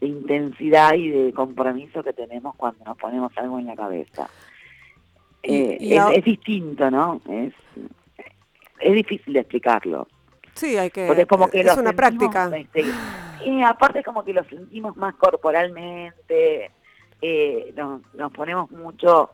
[0.00, 4.28] intensidad y de compromiso que tenemos cuando nos ponemos algo en la cabeza.
[5.42, 7.22] Eh, es, distinto, ¿no?
[7.28, 7.54] Es,
[8.80, 10.06] es difícil de explicarlo.
[10.54, 11.08] Sí, hay que...
[11.08, 12.50] es como que es una práctica.
[12.54, 12.84] Este,
[13.44, 16.70] y aparte como que lo sentimos más corporalmente,
[17.20, 19.30] eh, nos, ponemos mucho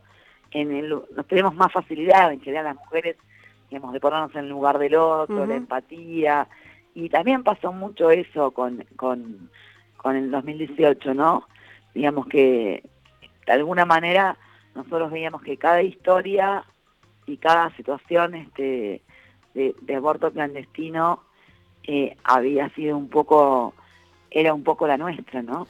[0.51, 3.17] en el, nos tenemos más facilidad en general las mujeres,
[3.69, 6.47] digamos, de ponernos en el lugar del otro, la empatía,
[6.93, 9.49] y también pasó mucho eso con, con,
[9.97, 11.47] con el 2018, ¿no?
[11.93, 12.83] Digamos que
[13.45, 14.37] de alguna manera
[14.75, 16.65] nosotros veíamos que cada historia
[17.25, 19.01] y cada situación este,
[19.53, 21.23] de, aborto clandestino
[21.83, 23.73] eh, había sido un poco
[24.31, 25.67] era un poco la nuestra, ¿no?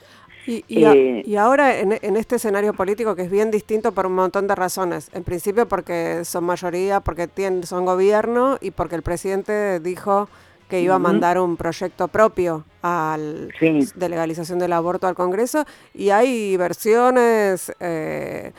[0.48, 4.48] Y, eh, y, ahora en, este escenario político que es bien distinto por un montón
[4.48, 5.12] de razones.
[5.14, 10.30] En principio porque son mayoría, porque tienen, son gobierno y porque el presidente dijo
[10.68, 16.10] que iba a mandar un proyecto propio al, de legalización del aborto al Congreso y
[16.12, 18.54] hay versiones eh,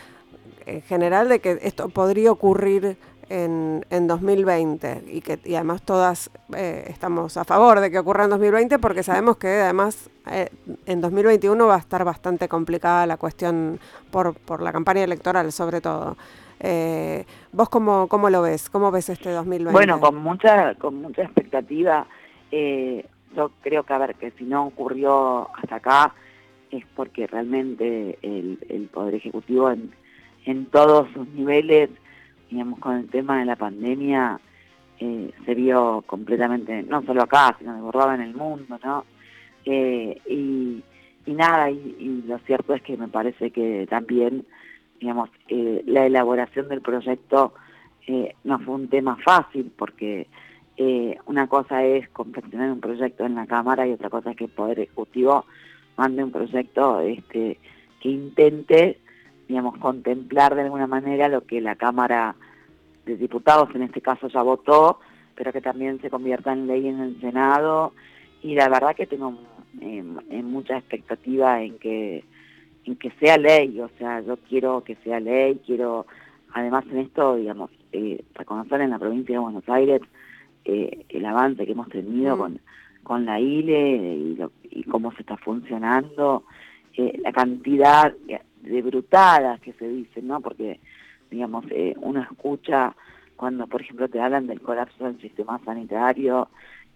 [0.66, 2.98] en general de que esto podría ocurrir
[3.32, 8.24] en, en 2020 y que y además todas eh, estamos a favor de que ocurra
[8.24, 10.50] en 2020 porque sabemos que además eh,
[10.84, 15.80] en 2021 va a estar bastante complicada la cuestión por, por la campaña electoral sobre
[15.80, 16.18] todo.
[16.60, 18.68] Eh, ¿Vos cómo, cómo lo ves?
[18.68, 19.72] ¿Cómo ves este 2020?
[19.72, 22.06] Bueno, con mucha, con mucha expectativa.
[22.50, 26.14] yo creo que, a ver, que si no ocurrió hasta acá
[26.70, 29.92] es porque realmente el, el Poder Ejecutivo en,
[30.44, 31.90] en todos sus niveles
[32.52, 34.38] digamos, con el tema de la pandemia
[35.00, 39.04] eh, se vio completamente, no solo acá, sino desbordado en el mundo, ¿no?
[39.64, 40.82] Eh, y,
[41.32, 44.44] nada, y, lo cierto es que me parece que también,
[45.00, 47.54] digamos, eh, la elaboración del proyecto
[48.44, 50.26] no fue un tema fácil, porque
[51.26, 54.50] una cosa es confeccionar un proyecto en la Cámara y otra cosa es que el
[54.50, 55.46] Poder Ejecutivo
[55.96, 57.58] mande un proyecto este,
[58.00, 58.98] que intente
[59.52, 62.34] digamos, contemplar de alguna manera lo que la Cámara
[63.04, 64.98] de Diputados en este caso ya votó,
[65.34, 67.92] pero que también se convierta en ley en el Senado.
[68.42, 69.36] Y la verdad que tengo
[69.82, 70.02] eh,
[70.42, 72.24] mucha expectativa en que,
[72.86, 76.06] en que sea ley, o sea, yo quiero que sea ley, quiero,
[76.54, 80.00] además en esto, digamos, eh, reconocer en la provincia de Buenos Aires
[80.64, 82.38] eh, el avance que hemos tenido mm.
[82.38, 82.60] con,
[83.02, 84.38] con la ILE y,
[84.70, 86.44] y cómo se está funcionando,
[86.96, 88.14] la cantidad
[88.62, 90.40] de brutadas que se dicen, ¿no?
[90.40, 90.80] Porque,
[91.30, 92.94] digamos, eh, uno escucha
[93.36, 96.48] cuando, por ejemplo, te hablan del colapso del sistema sanitario,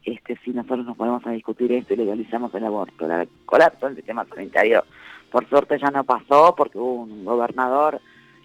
[0.05, 3.11] este, si nosotros nos ponemos a discutir esto y legalizamos el aborto.
[3.11, 4.85] El colapso del sistema sanitario,
[5.31, 8.01] por suerte, ya no pasó porque hubo un gobernador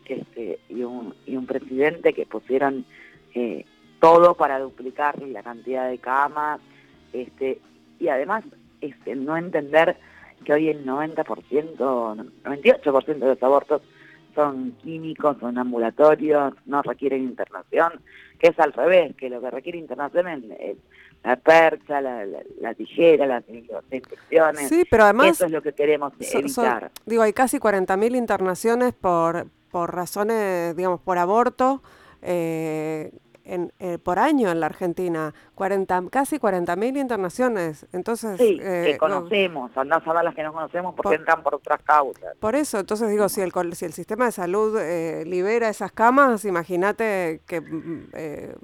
[0.05, 2.85] este, y, un, y un presidente que pusieron
[3.33, 3.65] eh,
[3.99, 6.59] todo para duplicar la cantidad de camas,
[7.13, 7.61] este,
[7.99, 8.43] y además
[8.81, 9.97] este, no entender
[10.43, 11.23] que hoy el 90%,
[11.75, 13.81] 98% de los abortos
[14.33, 17.93] son químicos, son ambulatorios, no requieren internación,
[18.39, 20.77] que es al revés, que lo que requiere internación es,
[21.23, 24.69] la percha, la, tijera, las, infecciones.
[24.69, 25.27] Sí, pero además...
[25.27, 26.89] Eso es lo que queremos evitar.
[27.05, 31.83] digo, hay casi 40.000 internaciones por, por razones, digamos, por aborto.
[32.23, 33.11] Eh,
[33.43, 37.87] en, eh, por año en la Argentina, 40, casi 40.000 internaciones.
[37.93, 41.55] Entonces, sí, eh, que conocemos, andás a ver las que no conocemos porque entran por
[41.55, 42.35] otras causas.
[42.39, 46.45] Por eso, entonces digo, si el, si el sistema de salud eh, libera esas camas,
[46.45, 48.55] imagínate que mm, eh,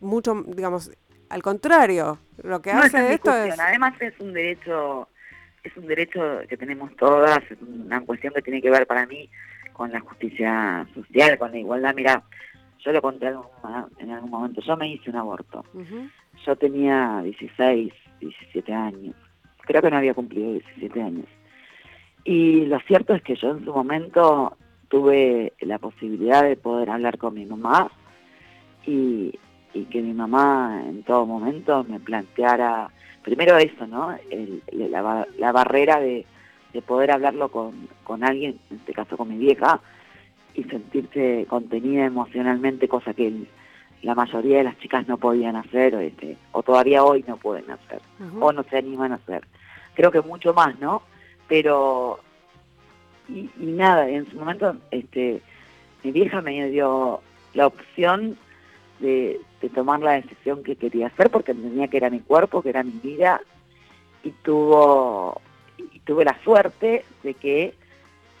[0.00, 0.90] mucho, digamos,
[1.28, 3.58] al contrario, lo que hace esto es...
[3.58, 5.08] Además es un derecho,
[5.64, 9.30] es un derecho que tenemos todas, es una cuestión que tiene que ver para mí
[9.72, 11.94] con la justicia social, con la igualdad.
[11.94, 12.22] Mira,
[12.84, 13.32] yo lo conté
[13.98, 15.64] en algún momento, yo me hice un aborto.
[16.44, 19.14] Yo tenía 16, 17 años.
[19.60, 21.26] Creo que no había cumplido 17 años.
[22.24, 24.56] Y lo cierto es que yo en su momento
[24.88, 27.90] tuve la posibilidad de poder hablar con mi mamá
[28.86, 29.38] y,
[29.90, 32.90] que mi mamá en todo momento me planteara,
[33.22, 34.14] primero eso, ¿no?
[34.70, 36.26] la, barrera de,
[36.86, 39.80] poder hablarlo con, con alguien, en este caso con mi vieja,
[40.54, 43.32] y sentirse contenida emocionalmente, cosa que
[44.02, 48.00] la mayoría de las chicas no podían hacer, este, o todavía hoy no pueden hacer,
[48.40, 49.46] o no se animan a hacer.
[49.94, 51.02] Creo que mucho más, ¿no?
[51.48, 52.18] Pero,
[53.28, 55.40] y, nada, en su momento, este,
[56.02, 57.20] mi vieja me dio
[57.54, 58.36] la opción
[58.98, 59.40] de,
[59.74, 62.98] tomar la decisión que quería hacer, porque entendía que era mi cuerpo, que era mi
[63.02, 63.40] vida,
[64.24, 65.40] y tuvo
[65.78, 67.74] y tuve la suerte de que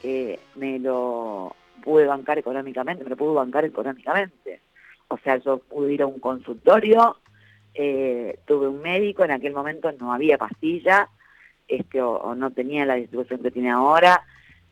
[0.02, 4.60] eh, me lo pude bancar económicamente, me lo pude bancar económicamente.
[5.08, 7.18] O sea, yo pude ir a un consultorio,
[7.74, 11.08] eh, tuve un médico, en aquel momento no había pastilla,
[11.68, 14.24] este, o, no tenía la distribución que tiene ahora.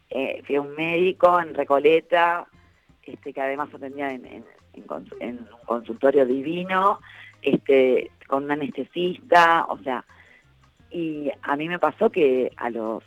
[0.08, 2.46] Eh, fui a un médico en Recoleta,
[3.02, 4.44] este, que además atendía en,
[4.74, 7.00] un consultorio divino,
[7.42, 10.04] este, con un anestesista, o sea,
[10.90, 13.02] y a mí me pasó que a los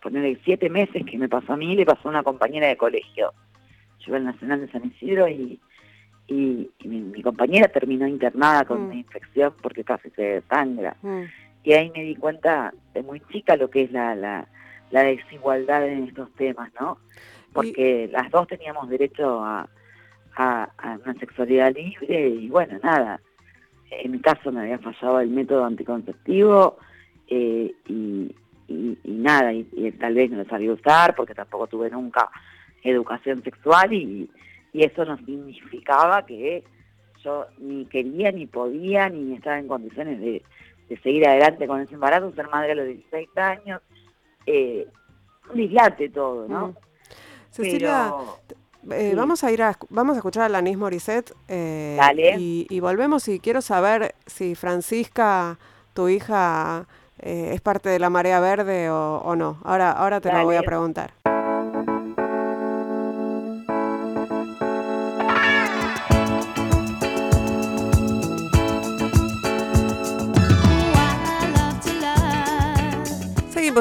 [0.00, 3.32] ponerle siete meses que me pasó a mí, le pasó a una compañera de colegio.
[4.00, 5.60] Yo iba al Nacional de San Isidro y,
[6.28, 8.84] y, mi, compañera terminó internada con mm.
[8.86, 10.96] una infección porque casi se desangra.
[11.02, 11.22] Mm.
[11.64, 14.46] Y ahí me di cuenta de muy chica lo que es la, la,
[14.90, 16.98] desigualdad en estos temas, ¿no?
[17.52, 19.68] Porque las dos teníamos derecho a,
[20.36, 23.20] a, una sexualidad libre y bueno, nada.
[23.90, 26.78] En mi caso me había fallado el método anticonceptivo
[27.26, 28.34] eh, y,
[28.68, 29.64] y, nada, y,
[29.98, 32.28] tal vez no lo sabía usar porque tampoco tuve nunca
[32.82, 34.30] educación sexual y,
[34.74, 36.62] eso no significaba que
[37.24, 40.42] yo ni quería, ni podía, ni estaba en condiciones de,
[41.02, 43.82] seguir adelante con ese embarazo, ser madre a los 16 años,
[44.46, 44.86] eh,
[45.50, 46.68] un dislate todo, ¿no?
[46.68, 46.74] Mm.
[47.50, 48.14] Cecilia,
[48.92, 51.98] Eh, vamos a ir a, vamos a escuchar a Lanis Morissette eh,
[52.38, 55.58] Y, volvemos y quiero saber si Francisca,
[55.92, 56.86] tu hija,
[57.18, 59.58] eh, es parte de la marea verde o, no.
[59.64, 61.12] Ahora, ahora te lo voy a preguntar.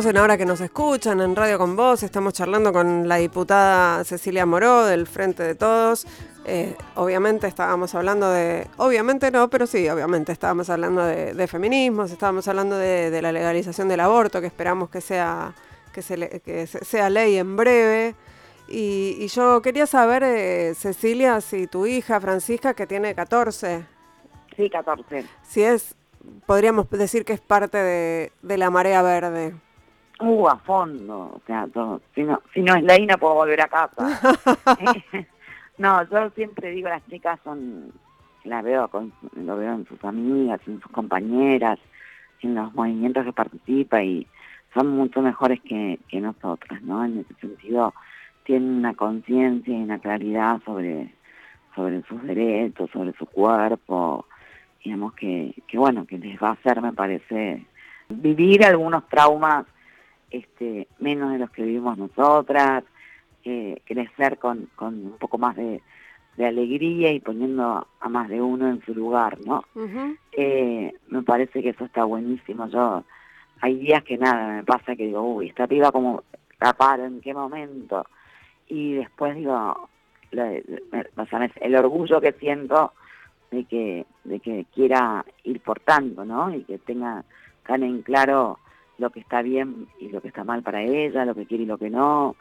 [0.06, 2.04] en Ahora que nos escuchan en Radio con Voz.
[2.04, 6.06] Estamos charlando con la diputada Cecilia Moró del Frente de Todos.
[6.50, 12.48] Eh, obviamente estábamos hablando de, obviamente no, pero sí, obviamente estábamos hablando de, feminismos, estábamos
[12.48, 15.54] hablando de, la legalización del aborto, que esperamos que sea,
[15.94, 18.16] que se, sea ley en breve.
[18.70, 23.86] Y, yo quería saber, eh, Cecilia, si tu hija Francisca, que tiene 14.
[24.56, 25.26] Sí, 14.
[25.44, 25.96] Si es,
[26.46, 29.54] podríamos decir que es parte de, de la marea verde.
[30.22, 31.68] Uh, a fondo, o sea,
[32.16, 34.20] Si, no, si no es ley no puedo volver a casa.
[35.78, 37.92] no, yo siempre digo, las chicas son,
[38.44, 41.80] la veo, con, lo veo en sus amigas, en sus compañeras,
[42.42, 44.28] en los movimientos que participa y
[44.74, 47.04] son mucho mejores que, que nosotras, ¿no?
[47.06, 47.94] En ese sentido,
[48.44, 51.14] tienen una conciencia y una claridad sobre,
[51.76, 54.26] sobre sus derechos, sobre su cuerpo,
[54.84, 57.66] digamos que, que bueno, que les va a hacer, me parece,
[58.10, 59.66] vivir algunos traumas
[60.32, 62.84] este, menos de los que vivimos nosotras,
[63.86, 65.82] crecer con, con un poco más de,
[66.38, 69.66] alegría y poniendo a más de uno en su lugar, ¿no?
[70.32, 72.68] Eh, me parece que eso está buenísimo.
[72.68, 73.04] Yo
[73.60, 76.24] hay días que nada, me pasa que digo, uy, esta piba como
[76.60, 78.06] capaz en qué momento.
[78.68, 79.90] Y después digo,
[80.32, 82.94] el orgullo que siento
[83.52, 86.54] de que, de que quiera ir por tanto, ¿no?
[86.54, 87.24] Y que tenga
[87.66, 88.60] tan en claro
[88.98, 91.68] lo que está bien y lo que está mal para ella, lo que quiere y
[91.68, 92.36] lo que no,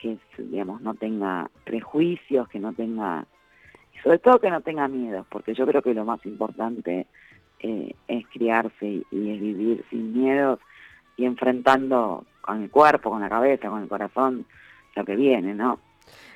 [0.00, 3.26] que digamos no tenga prejuicios, que no tenga,
[3.94, 7.06] y sobre todo que no tenga miedo, porque yo creo que lo más importante
[7.60, 10.58] eh, es criarse y, es vivir sin miedos
[11.16, 14.46] y enfrentando con el cuerpo, con la cabeza, con el corazón,
[14.96, 15.78] lo que viene, ¿no?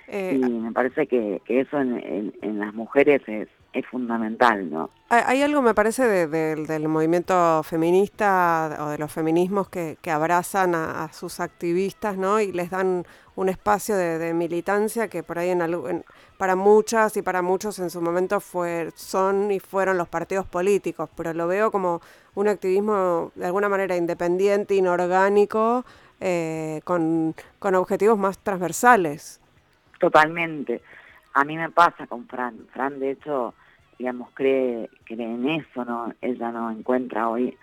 [0.07, 4.91] Eh, y me parece que, que eso en, en las mujeres es, es fundamental, ¿no?
[5.09, 11.41] Hay, algo, me parece, del movimiento feminista o de los feminismos que, abrazan a, sus
[11.41, 12.41] activistas, ¿no?
[12.41, 13.05] Y les dan
[13.37, 16.05] un espacio de, militancia que por ahí en,
[16.39, 21.11] para muchas y para muchos en su momento fue, son y fueron los partidos políticos,
[21.17, 22.01] pero lo veo como
[22.35, 25.85] un activismo de alguna manera independiente, inorgánico,
[26.21, 29.41] eh, con, con objetivos más transversales.
[29.99, 30.81] Totalmente.
[31.35, 32.67] A mí me pasa con Fran.
[32.73, 33.55] Fran, de hecho,
[34.05, 36.13] digamos, cree, cree en eso, ¿no?
[36.21, 37.57] Ella no encuentra hoy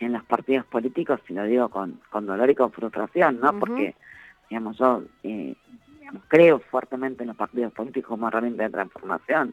[0.00, 3.58] en los partidos políticos, si lo digo con, con dolor y con frustración, ¿no?
[3.58, 3.94] Porque,
[4.48, 5.54] digamos, yo eh,
[6.28, 9.52] creo fuertemente en los partidos políticos como herramienta de transformación.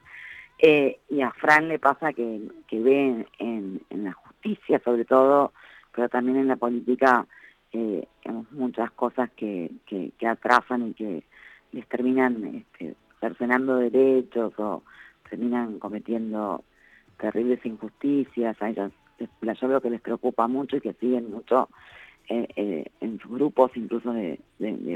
[0.60, 5.52] Eh, y a Fran le pasa que, que ve en, en, la justicia, sobre todo,
[5.94, 7.28] pero también en la política,
[7.74, 11.24] eh, digamos, muchas cosas que, que, que, atrasan y que
[11.74, 14.84] les terminan este, cercenando derechos o
[15.30, 16.64] terminan cometiendo
[17.18, 18.92] terribles injusticias, a ellas
[19.60, 21.70] yo veo que les preocupa mucho y que siguen mucho
[22.28, 24.40] eh, eh, en sus grupos, incluso de,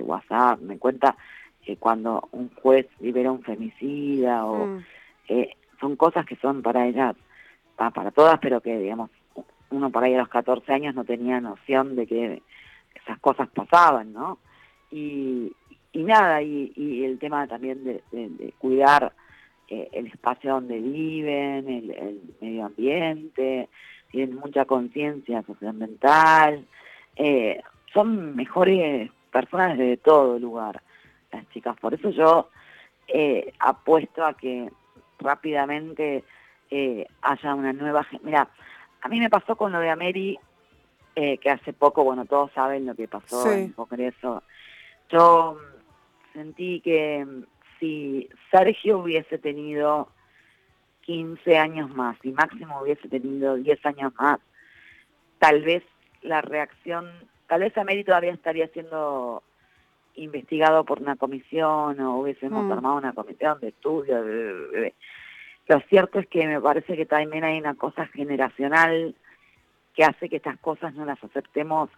[0.03, 1.15] WhatsApp, me cuenta
[1.61, 4.83] que cuando un juez libera un femicida o mm.
[5.29, 7.15] eh, son cosas que son para ellas,
[7.75, 9.09] para todas, pero que digamos,
[9.71, 12.41] uno por ahí a los 14 años no tenía noción de que
[12.95, 14.37] esas cosas pasaban, ¿no?
[14.91, 15.51] Y,
[15.91, 19.13] y nada, y, el tema también de cuidar
[19.73, 23.69] eh, el espacio donde viven, el, medio ambiente,
[24.11, 26.63] tienen mucha conciencia socioambiental,
[27.15, 27.59] eh,
[27.91, 30.83] son mejores personas de todo lugar,
[31.31, 31.75] las chicas.
[31.79, 32.51] Por eso yo
[33.07, 34.69] eh, apuesto a que
[35.17, 36.23] rápidamente
[37.21, 38.05] haya una nueva...
[38.21, 38.47] Mira,
[39.01, 40.39] a mí me pasó con lo de Ameri,
[41.15, 44.43] que hace poco, bueno, todos saben lo que pasó en el Congreso.
[45.09, 45.57] Yo
[46.33, 47.25] sentí que
[47.83, 50.07] si Sergio hubiese tenido
[51.01, 54.39] 15 años más y Máximo hubiese tenido 10 años más,
[55.37, 55.83] tal vez
[56.21, 57.11] la reacción,
[57.47, 59.43] tal vez Américo todavía estaría siendo
[60.15, 62.71] investigado por una comisión o hubiésemos mm.
[62.71, 64.23] armado una comisión de estudio.
[65.67, 69.13] Lo cierto es que me parece que también hay una cosa generacional
[69.93, 71.89] que hace que estas cosas no las aceptemos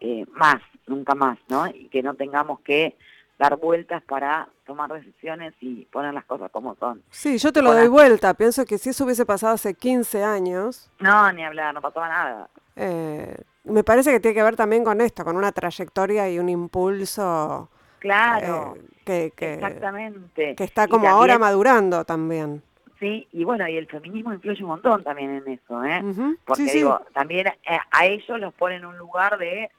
[0.00, 1.68] eh, más, nunca más, ¿no?
[1.68, 2.96] Y que no tengamos que
[3.38, 7.02] dar vueltas para tomar decisiones y poner las cosas como son.
[7.10, 8.34] Sí, yo te lo doy vuelta.
[8.34, 10.90] Pienso que si eso hubiese pasado hace 15 años...
[10.98, 12.48] No, ni hablar, no pasaba nada.
[12.76, 16.48] Eh, me parece que tiene que ver también con esto, con una trayectoria y un
[16.48, 17.68] impulso
[18.00, 18.76] Claro.
[19.04, 20.54] que, que, exactamente.
[20.54, 22.62] Que está como ahora madurando también.
[23.00, 26.02] Sí, y bueno, y el feminismo influye un montón también en eso, ¿eh?
[26.44, 27.46] Porque digo, también
[27.92, 29.70] a ellos los ponen en un lugar de,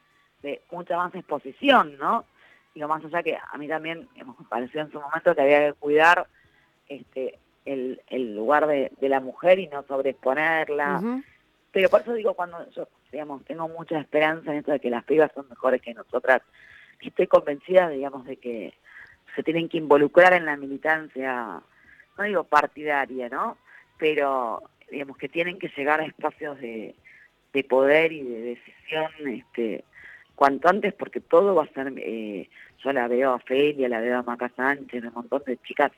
[0.42, 2.24] de mucha más exposición, ¿no?
[2.74, 5.74] Digo, más allá que a mí también me pareció en su momento que había que
[5.74, 6.28] cuidar
[6.88, 11.22] este el, el lugar de, de la mujer y no sobreexponerla.
[11.72, 15.04] Pero por eso digo, cuando yo, digamos, tengo mucha esperanza en esto de que las
[15.04, 16.42] pibas son mejores que nosotras,
[17.00, 18.74] estoy convencida, digamos, de que
[19.36, 21.62] se tienen que involucrar en la militancia
[22.20, 23.58] no digo partidaria, ¿no?
[23.98, 24.62] Pero
[24.92, 26.96] digamos que tienen que llegar a espacios de,
[27.54, 29.86] de poder y de decisión este,
[30.40, 32.48] cuanto antes porque todo va a ser, eh,
[32.82, 35.92] yo la veo a Felia, la veo a Maca Sánchez, un montón de chicas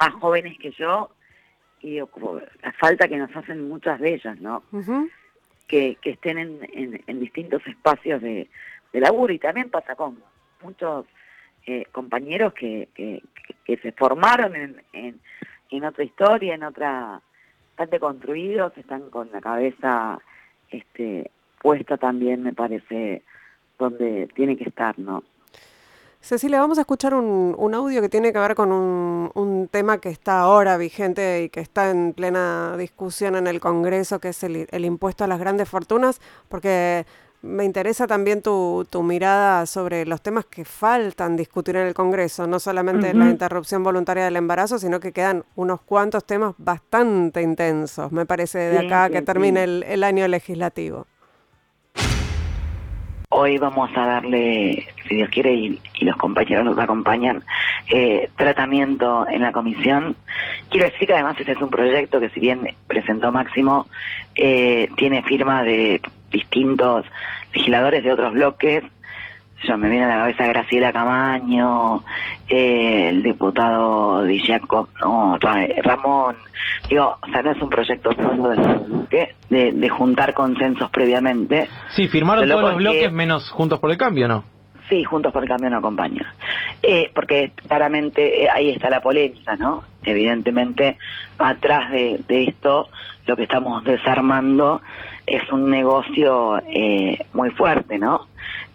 [0.00, 1.12] más jóvenes que yo,
[1.82, 4.64] y digo, como la falta que nos hacen muchas de ellas, ¿no?
[5.68, 8.48] que, que estén en, en, distintos espacios de,
[8.92, 10.18] de laburo y también pasa con
[10.62, 11.06] muchos
[11.64, 13.22] eh, compañeros que, que,
[13.64, 15.20] que, se formaron en, en,
[15.70, 17.20] en otra historia, en otra,
[17.68, 20.18] bastante construidos, están con la cabeza
[20.72, 21.30] este,
[21.62, 23.22] puesta también, me parece,
[23.78, 25.22] donde tiene que estar, ¿no?
[26.20, 29.98] Cecilia, vamos a escuchar un, un audio que tiene que ver con un, un, tema
[29.98, 34.42] que está ahora vigente y que está en plena discusión en el Congreso, que es
[34.42, 37.06] el, el impuesto a las grandes fortunas, porque
[37.42, 42.46] me interesa también tu, tu, mirada sobre los temas que faltan discutir en el Congreso,
[42.46, 48.10] no solamente la interrupción voluntaria del embarazo, sino que quedan unos cuantos temas bastante intensos,
[48.10, 51.06] me parece, de acá que termine el, el, año legislativo.
[53.38, 57.44] Hoy vamos a darle, si Dios quiere y, los compañeros nos acompañan,
[57.90, 60.16] eh, tratamiento en la comisión.
[60.70, 63.88] Quiero decir que además este es un proyecto que si bien presentó Máximo,
[64.36, 67.04] eh, tiene firma de distintos
[67.52, 68.84] legisladores de otros bloques.
[69.66, 72.02] Yo me viene a la cabeza Graciela Camaño,
[72.48, 76.36] eh, el diputado Dillaco, no, Ramón.
[76.88, 81.68] Digo, o sea, no es un proyecto solo de, de, de juntar consensos previamente.
[81.90, 84.55] Sí, firmaron todos los bloques menos Juntos por el Cambio, ¿no?
[84.88, 86.34] Sí, Juntos por el Cambio no acompaña.
[86.82, 89.82] Eh, porque claramente eh, ahí está la polémica, ¿no?
[90.04, 90.98] Evidentemente,
[91.38, 92.88] atrás de, esto,
[93.26, 94.80] lo que estamos desarmando
[95.26, 98.28] es un negocio eh, muy fuerte, ¿no?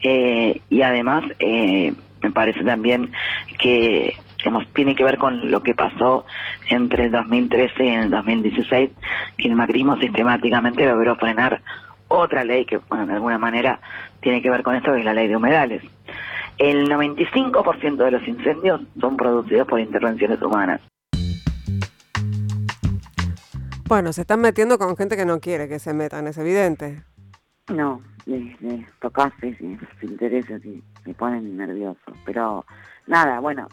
[0.03, 3.11] Eh, y además, eh, me parece también
[3.57, 6.25] que digamos, tiene que ver con lo que pasó
[6.69, 8.89] entre el 2013 y el 2016,
[9.37, 11.61] que el macrismo sistemáticamente logró frenar
[12.07, 13.79] otra ley que, bueno, de alguna manera
[14.19, 15.83] tiene que ver con esto, que es la ley de humedales.
[16.61, 20.79] El 95% de los incendios son producidos por intervenciones humanas.
[23.87, 27.01] Bueno, se están metiendo con gente que no quiere que se metan, es evidente.
[27.73, 28.55] No, les,
[28.99, 32.13] tocaste, si sus intereses y me ponen nervioso.
[32.27, 32.63] Pero
[33.07, 33.67] nada, bueno,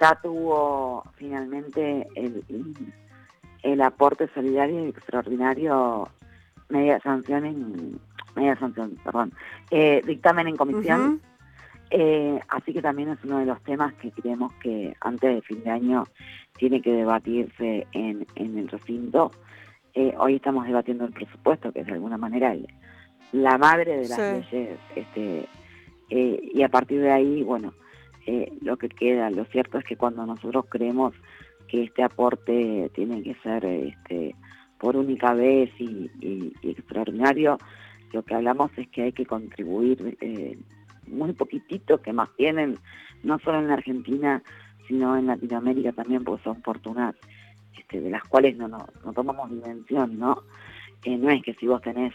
[0.00, 2.44] ya tuvo finalmente el,
[3.62, 6.08] el aporte solidario y extraordinario,
[6.68, 8.00] media sanción en,
[8.34, 9.32] media sanción, perdón,
[9.70, 11.20] eh, dictamen en comisión.
[11.94, 15.62] Eh, así que también es uno de los temas que creemos que antes de fin
[15.62, 16.04] de año
[16.56, 19.30] tiene que debatirse en, en el recinto.
[19.92, 22.66] Eh, hoy estamos debatiendo el presupuesto, que es de alguna manera el,
[23.32, 24.54] la madre de las sí.
[24.54, 25.46] leyes, este,
[26.08, 27.74] eh, y a partir de ahí, bueno,
[28.26, 31.12] eh, lo que queda, lo cierto es que cuando nosotros creemos
[31.68, 34.34] que este aporte tiene que ser este,
[34.78, 37.58] por única vez y, y, y extraordinario,
[38.12, 40.16] lo que hablamos es que hay que contribuir
[41.06, 42.78] muy poquitito, que más tienen,
[43.22, 44.42] no solo en la Argentina,
[44.88, 47.14] sino en Latinoamérica también, porque son fortunas
[47.78, 50.42] este, de las cuales no, no, no tomamos dimensión, ¿no?
[51.04, 52.14] Eh, no es que si vos tenés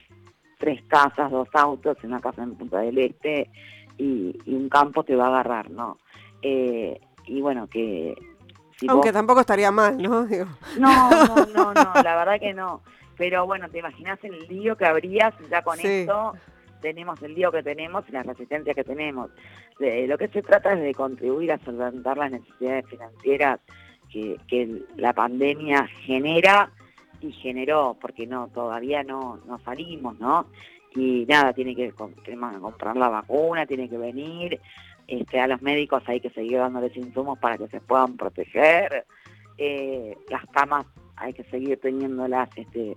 [0.58, 3.50] tres casas, dos autos, una casa en Punta del Este
[3.98, 5.98] y, y un campo te va a agarrar, ¿no?
[6.42, 8.16] Eh, y bueno, que...
[8.78, 9.14] Si Aunque vos...
[9.14, 10.26] tampoco estaría mal, ¿no?
[10.28, 10.46] Digo.
[10.80, 12.82] No, no, no, no, la verdad que no.
[13.18, 15.88] Pero bueno, te imaginas el lío que habría si ya con sí.
[15.88, 16.34] esto
[16.82, 19.30] tenemos el lío que tenemos y la resistencia que tenemos.
[19.80, 23.60] Lo que se trata es de contribuir a solventar las necesidades financieras
[24.12, 26.72] que, que la pandemia genera
[27.22, 30.48] y generó, porque no todavía no, no salimos, ¿no?
[30.96, 34.60] Y nada, tiene que, tenemos que comprar la vacuna, tiene que venir,
[35.08, 39.06] este, a los médicos hay que seguir dándoles insumos para que se puedan proteger,
[39.58, 42.96] eh, las camas hay que seguir teniéndolas este,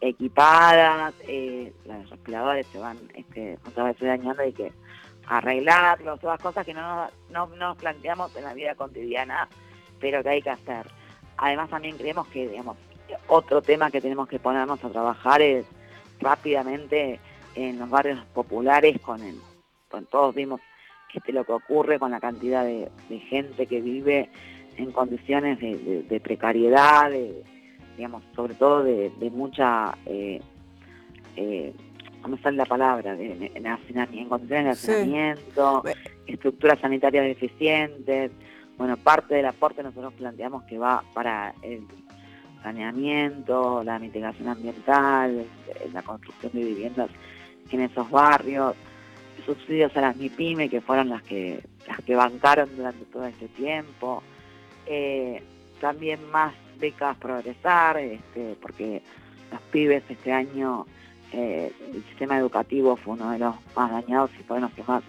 [0.00, 4.72] equipadas, eh, los respiradores se van este, muchas veces dañando y que
[5.26, 9.48] arreglarlos, todas cosas que no, no, no nos planteamos en la vida cotidiana,
[9.98, 10.86] pero que hay que hacer.
[11.36, 12.76] Además también creemos que, digamos,
[13.28, 15.66] otro tema que tenemos que ponernos a trabajar es
[16.20, 17.20] rápidamente
[17.54, 19.36] en los barrios populares con el,
[19.90, 20.60] con todos vimos
[21.16, 22.90] este, lo que ocurre con la cantidad de,
[23.30, 24.28] gente que vive
[24.76, 27.10] en condiciones de, precariedad,
[27.96, 30.40] digamos, sobre todo de, mucha, eh,
[31.36, 31.74] eh,
[32.22, 33.14] ¿cómo sale la palabra?
[33.14, 35.82] De, en condiciones de hacinamiento,
[36.26, 38.30] estructuras sanitarias deficientes.
[38.76, 41.82] Bueno, parte del aporte nosotros planteamos que va para el
[42.62, 45.46] saneamiento, la mitigación ambiental,
[45.92, 47.10] la construcción de viviendas
[47.70, 48.76] en esos barrios,
[49.46, 54.22] subsidios a las MIPYME que fueron las que las que bancaron durante todo este tiempo,
[54.86, 55.42] eh,
[55.80, 59.02] también más becas progresar, este, porque
[59.50, 60.86] los pibes este año
[61.32, 64.86] eh, el sistema educativo fue uno de los más dañados y fue uno de los
[64.86, 65.02] que más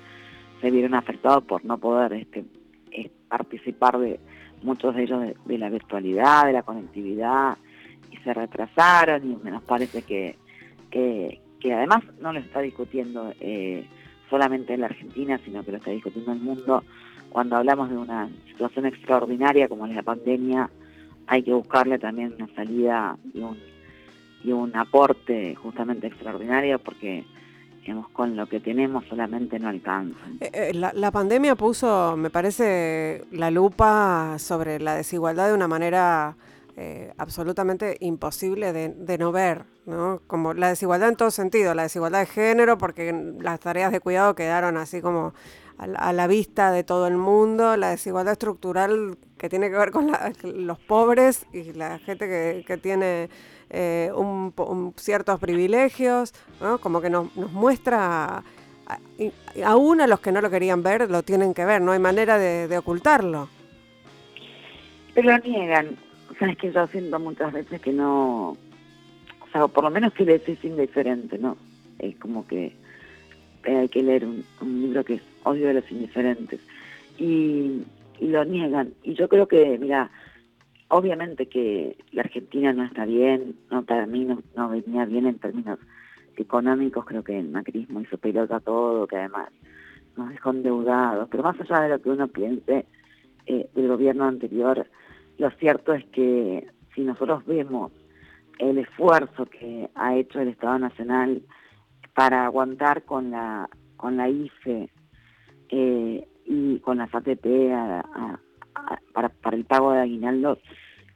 [0.61, 2.43] se vieron afectados por no poder este,
[3.28, 4.20] participar de
[4.63, 7.57] muchos de ellos de, la virtualidad, de la conectividad,
[8.11, 10.36] y se retrasaron y nos parece que,
[10.89, 11.39] que,
[11.74, 13.86] además no lo está discutiendo eh,
[14.30, 16.84] solamente en la Argentina, sino que lo está discutiendo el mundo.
[17.30, 20.70] Cuando hablamos de una situación extraordinaria como la pandemia,
[21.28, 23.57] hay que buscarle también una salida y un,
[24.43, 27.25] y un aporte justamente extraordinario porque
[28.13, 30.19] con lo que tenemos solamente no alcanza.
[30.41, 36.36] Eh, eh, la, pandemia puso, me parece, la lupa sobre la desigualdad de una manera
[36.75, 40.21] eh, absolutamente imposible de, no ver, ¿no?
[40.28, 44.36] Como la desigualdad en todo sentido, la desigualdad de género, porque las tareas de cuidado
[44.36, 45.34] quedaron así como
[45.78, 50.11] a la, vista de todo el mundo, la desigualdad estructural que tiene que ver con
[50.43, 53.30] los pobres y la gente que, que tiene
[53.69, 54.53] eh, un,
[54.95, 56.34] ciertos privilegios,
[56.80, 58.43] como que nos, muestra,
[59.65, 62.38] aún a los que no lo querían ver, lo tienen que ver, no hay manera
[62.38, 63.49] de, ocultarlo.
[65.13, 65.97] Pero niegan,
[66.39, 70.47] sabes que yo siento muchas veces que no, o sea, por lo menos que les
[70.47, 71.57] es indiferente, ¿no?
[71.99, 72.73] Es como que
[73.76, 76.59] hay que leer un, libro que es Odio de los Indiferentes.
[77.18, 77.84] Y,
[78.20, 78.93] lo niegan.
[79.03, 80.09] Y yo creo que, mira,
[80.89, 85.80] Obviamente que la Argentina no está bien, no para mí no, venía bien en términos
[86.38, 89.49] económicos, creo que el macrismo hizo pelota todo, que además
[90.15, 92.86] nos dejó endeudados, pero más allá de lo que uno piense
[93.47, 94.88] eh, del gobierno anterior,
[95.38, 97.91] lo cierto es que si nosotros vemos
[98.59, 101.41] el esfuerzo que ha hecho el Estado Nacional
[102.18, 104.89] para aguantar con la con la IFE
[105.70, 108.39] eh, y con las ATP a,
[109.13, 110.57] para, para el pago de aguinaldos,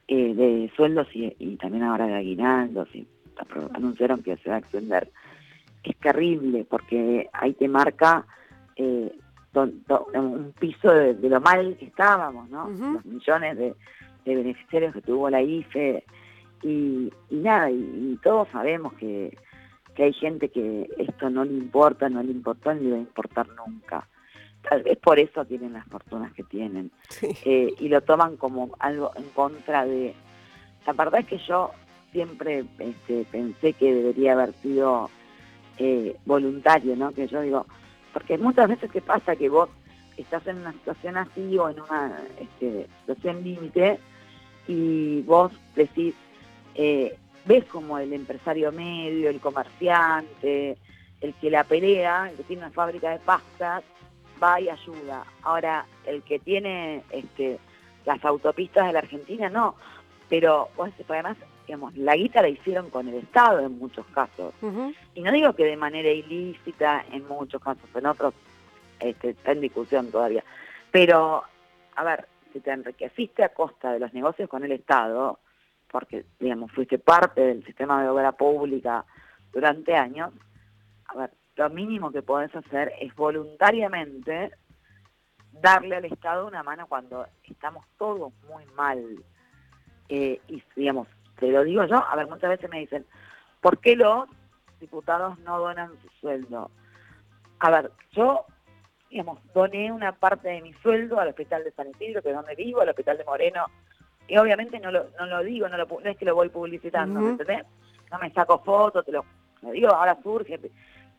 [0.06, 3.08] eh, de sueldos y, también ahora de aguinaldos, y
[3.74, 5.10] anunciaron que se va a extender.
[5.82, 8.24] Es terrible porque ahí te marca
[8.76, 9.12] eh,
[9.54, 12.68] un piso de, lo mal que estábamos, ¿no?
[12.68, 13.74] Los millones de,
[14.24, 16.04] beneficiarios que tuvo la IFE
[16.62, 19.36] y, nada, y, todos sabemos que,
[19.94, 23.00] que hay gente que esto no le importa, no le importó ni le va a
[23.00, 24.08] importar nunca.
[24.68, 26.90] Tal vez por eso tienen las fortunas que tienen
[27.44, 30.14] eh, y lo toman como algo en contra de
[30.86, 31.70] la verdad es que yo
[32.12, 35.10] siempre este, pensé que debería haber sido
[35.78, 37.66] eh, voluntario no que yo digo
[38.12, 39.68] porque muchas veces qué pasa que vos
[40.16, 43.98] estás en una situación así o en una este, situación límite
[44.68, 46.14] y vos decís
[46.74, 50.76] eh, ves como el empresario medio el comerciante
[51.20, 53.84] el que la pelea el que tiene una fábrica de pastas
[54.42, 55.24] va y ayuda.
[55.42, 57.58] Ahora, el que tiene este,
[58.04, 59.76] las autopistas de la Argentina, no.
[60.28, 60.70] Pero
[61.08, 61.36] además,
[61.66, 64.54] digamos, la guita la hicieron con el Estado en muchos casos.
[65.14, 68.34] Y no digo que de manera ilícita en muchos casos, en otros
[68.98, 70.42] este, está en discusión todavía.
[70.90, 71.44] Pero,
[71.94, 75.38] a ver, si te enriqueciste a costa de los negocios con el Estado,
[75.92, 79.04] porque, digamos, fuiste parte del sistema de obra pública
[79.52, 80.32] durante años,
[81.06, 84.52] a ver, lo mínimo que podés hacer es voluntariamente
[85.52, 89.22] darle al Estado una mano cuando estamos todos muy mal.
[90.08, 93.04] Eh, y digamos, te lo digo yo, a ver, muchas veces me dicen,
[93.60, 94.28] ¿por qué los
[94.80, 96.70] diputados no donan su sueldo?
[97.58, 98.46] A ver, yo,
[99.10, 102.54] digamos, doné una parte de mi sueldo al Hospital de San Isidro, que es donde
[102.54, 103.66] vivo, al Hospital de Moreno,
[104.28, 107.20] y obviamente no lo, no lo digo, no, lo, no es que lo voy publicitando,
[107.20, 107.64] ¿me entendés?
[108.10, 109.24] No me saco fotos, te lo,
[109.62, 110.58] lo digo, ahora surge,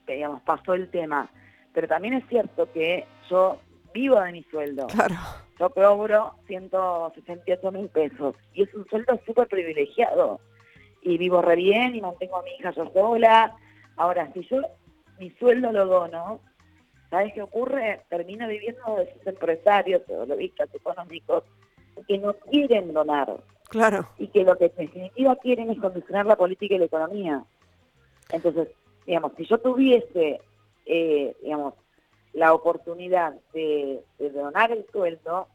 [0.08, 1.30] digamos, pasó el tema.
[1.74, 3.60] Pero también es cierto que yo
[3.94, 4.88] vivo de mi sueldo.
[4.88, 5.16] Claro.
[5.60, 10.40] Yo cobro 168 mil pesos y es un sueldo súper privilegiado.
[11.02, 13.56] Y vivo re bien y mantengo a mi hija yo sola.
[13.98, 14.62] Ahora, si yo
[15.20, 16.40] mi sueldo lo dono,
[17.10, 18.02] ¿sabes qué ocurre?
[18.10, 21.44] Termino viviendo de esos empresarios o lobistas económicos
[22.08, 23.38] que no quieren donar.
[23.70, 24.08] Claro.
[24.18, 27.44] Y que lo que en definitiva quieren es condicionar la política y la economía.
[28.32, 28.70] Entonces,
[29.06, 30.42] digamos, si yo tuviese,
[30.86, 31.74] eh, digamos,
[32.34, 35.48] la oportunidad de, donar el sueldo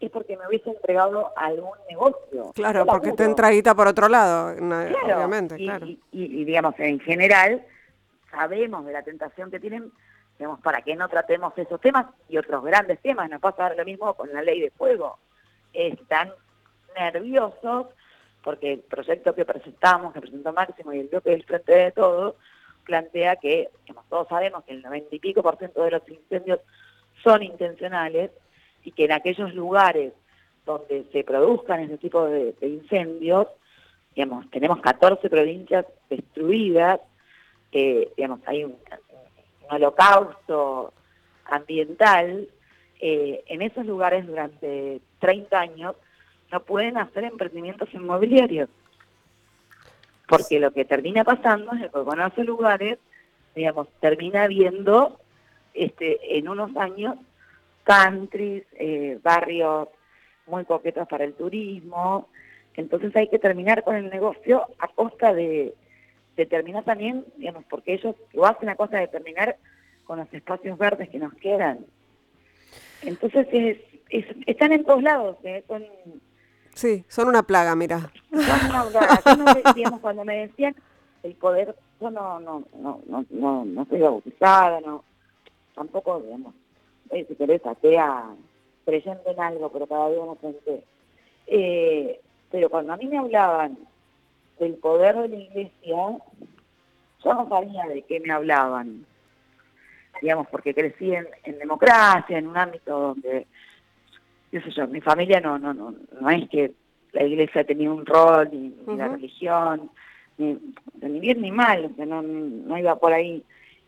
[0.00, 2.52] es porque me hubiese entregado algún negocio.
[2.54, 5.86] Claro, porque te entradita por otro lado, obviamente, claro.
[6.12, 7.64] Y, digamos, en general,
[8.30, 9.90] sabemos de la tentación que tienen,
[10.38, 13.30] digamos, para que no tratemos esos temas y otros grandes temas.
[13.30, 15.18] Nos pasa lo mismo con la ley de fuego.
[15.76, 16.32] Están
[16.96, 17.88] nerviosos
[18.42, 22.36] porque el proyecto que presentamos, que presentó Máximo y el bloque del Frente de Todo,
[22.84, 23.68] plantea que,
[24.08, 26.60] todos sabemos, que el 90 y pico por ciento de los incendios
[27.22, 28.30] son intencionales
[28.84, 30.12] y que en aquellos lugares
[30.64, 33.48] donde se produzcan ese tipo de, incendios,
[34.14, 37.00] digamos, tenemos 14 provincias destruidas,
[37.72, 38.76] digamos, hay un,
[39.68, 40.92] holocausto
[41.46, 42.48] ambiental,
[43.00, 45.96] eh, en esos lugares durante 30 años
[46.52, 48.68] no pueden hacer emprendimientos inmobiliarios
[50.26, 52.98] porque lo que termina pasando es que con esos lugares,
[53.54, 55.18] digamos, termina viendo
[55.72, 57.16] este, en unos años
[57.84, 59.88] countries, eh, barrios
[60.46, 62.28] muy coquetos para el turismo,
[62.74, 65.74] entonces hay que terminar con el negocio a costa de,
[66.50, 69.56] terminar también, digamos, porque ellos lo hacen a costa de terminar
[70.04, 71.86] con los espacios verdes que nos quedan.
[73.06, 73.46] Entonces
[74.46, 75.64] están en todos lados, ¿eh?
[75.66, 75.84] son
[76.74, 78.12] Sí, son una plaga, mira.
[78.30, 79.72] Son una plaga.
[79.74, 80.76] digamos, cuando me decían
[81.22, 85.02] el poder, yo no, no, no, no, no, no estoy bautizada, no,
[85.74, 86.54] tampoco, digamos,
[87.10, 88.26] eh, si querés, atea,
[88.84, 90.82] creyendo en algo, pero cada día no pensé.
[91.46, 93.78] Eh, pero cuando a mí me hablaban
[94.58, 95.96] del poder de la iglesia,
[97.24, 99.06] yo no sabía de qué me hablaban.
[100.22, 103.46] Digamos, porque crecí en, en democracia, en un ámbito donde
[104.88, 106.72] mi familia no, no, no, no es que
[107.12, 109.90] la iglesia tenía un rol, ni, la religión,
[110.38, 110.58] ni,
[111.20, 113.42] bien ni mal, sea, no, no iba por ahí.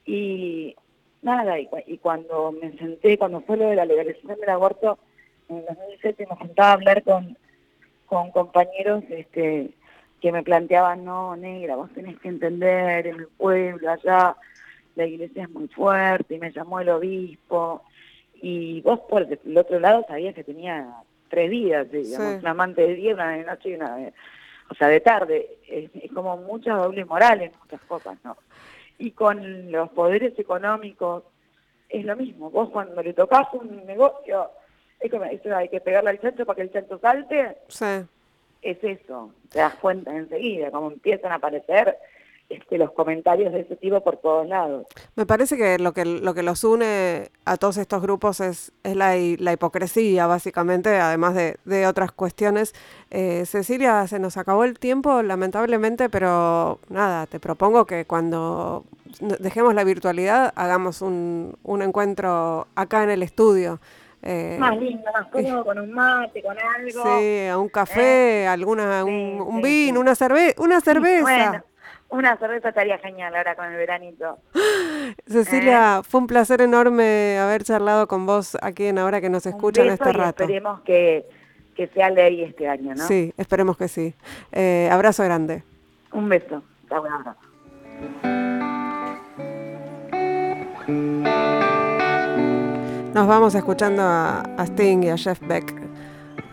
[0.06, 0.74] Y
[1.22, 4.98] nada, y, cuando me senté, cuando fue lo de la legalización del aborto,
[5.48, 7.36] en 2007 me sentaba a hablar con,
[8.06, 9.70] con compañeros este,
[10.20, 14.36] que me planteaban, no, negra, vos tenés que entender, en el pueblo, allá,
[14.98, 17.84] la iglesia es muy fuerte, y me llamó el obispo,
[18.42, 20.86] y vos por el otro lado sabías que tenía
[21.28, 24.12] tres vidas, digamos, una amante de día, una de noche y una de...
[24.70, 28.36] O sea, de tarde, es, como mucha doble moral en muchas cosas, ¿no?
[28.98, 31.24] Y con los poderes económicos
[31.88, 32.50] es lo mismo.
[32.50, 34.50] Vos cuando le tocas un negocio,
[35.00, 37.56] es como, eso hay que pegarle al chancho para que el chancho salte.
[37.68, 38.04] Sí.
[38.60, 41.96] Es eso, te das cuenta enseguida, como empiezan a aparecer
[42.48, 44.86] este, los comentarios de ese tipo por todos lados.
[45.16, 48.96] Me parece que lo que, lo que los une a todos estos grupos es, es
[48.96, 52.74] la, la hipocresía, básicamente, además de, de otras cuestiones.
[53.10, 58.84] Eh, Cecilia, se nos acabó el tiempo, lamentablemente, pero nada, te propongo que cuando
[59.40, 63.80] dejemos la virtualidad hagamos un, un encuentro acá en el estudio.
[64.22, 67.18] Eh, más lindo, más cómodo, con un mate, con algo.
[67.18, 68.46] Sí, a un café, ¿Eh?
[68.48, 71.64] alguna, un, vino, una, cerve una cerveza.
[72.10, 74.38] Una cerveza estaría genial ahora con el veranito.
[75.26, 76.02] Cecilia, ¿Eh?
[76.08, 80.12] fue un placer enorme haber charlado con vos aquí en Ahora que nos escuchan este
[80.12, 80.44] rato.
[80.44, 81.26] Esperemos que,
[81.76, 83.06] que sea ley este año, ¿no?
[83.06, 84.14] Sí, esperemos que sí.
[84.52, 85.62] Eh, abrazo grande.
[86.12, 86.62] Un beso.
[86.88, 87.40] Chao, un abrazo.
[93.14, 95.74] Nos vamos escuchando a, a Sting y a Jeff Beck,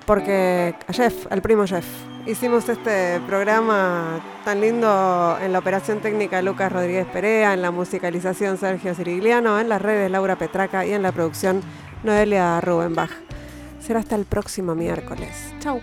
[0.05, 1.85] porque a Jeff, al primo Jeff.
[2.25, 8.57] Hicimos este programa tan lindo en la operación técnica Lucas Rodríguez Perea, en la musicalización
[8.57, 11.61] Sergio Cirigliano, en las redes Laura Petraca y en la producción
[12.03, 13.11] Noelia Rubenbach.
[13.79, 15.53] Será hasta el próximo miércoles.
[15.59, 15.79] Chau.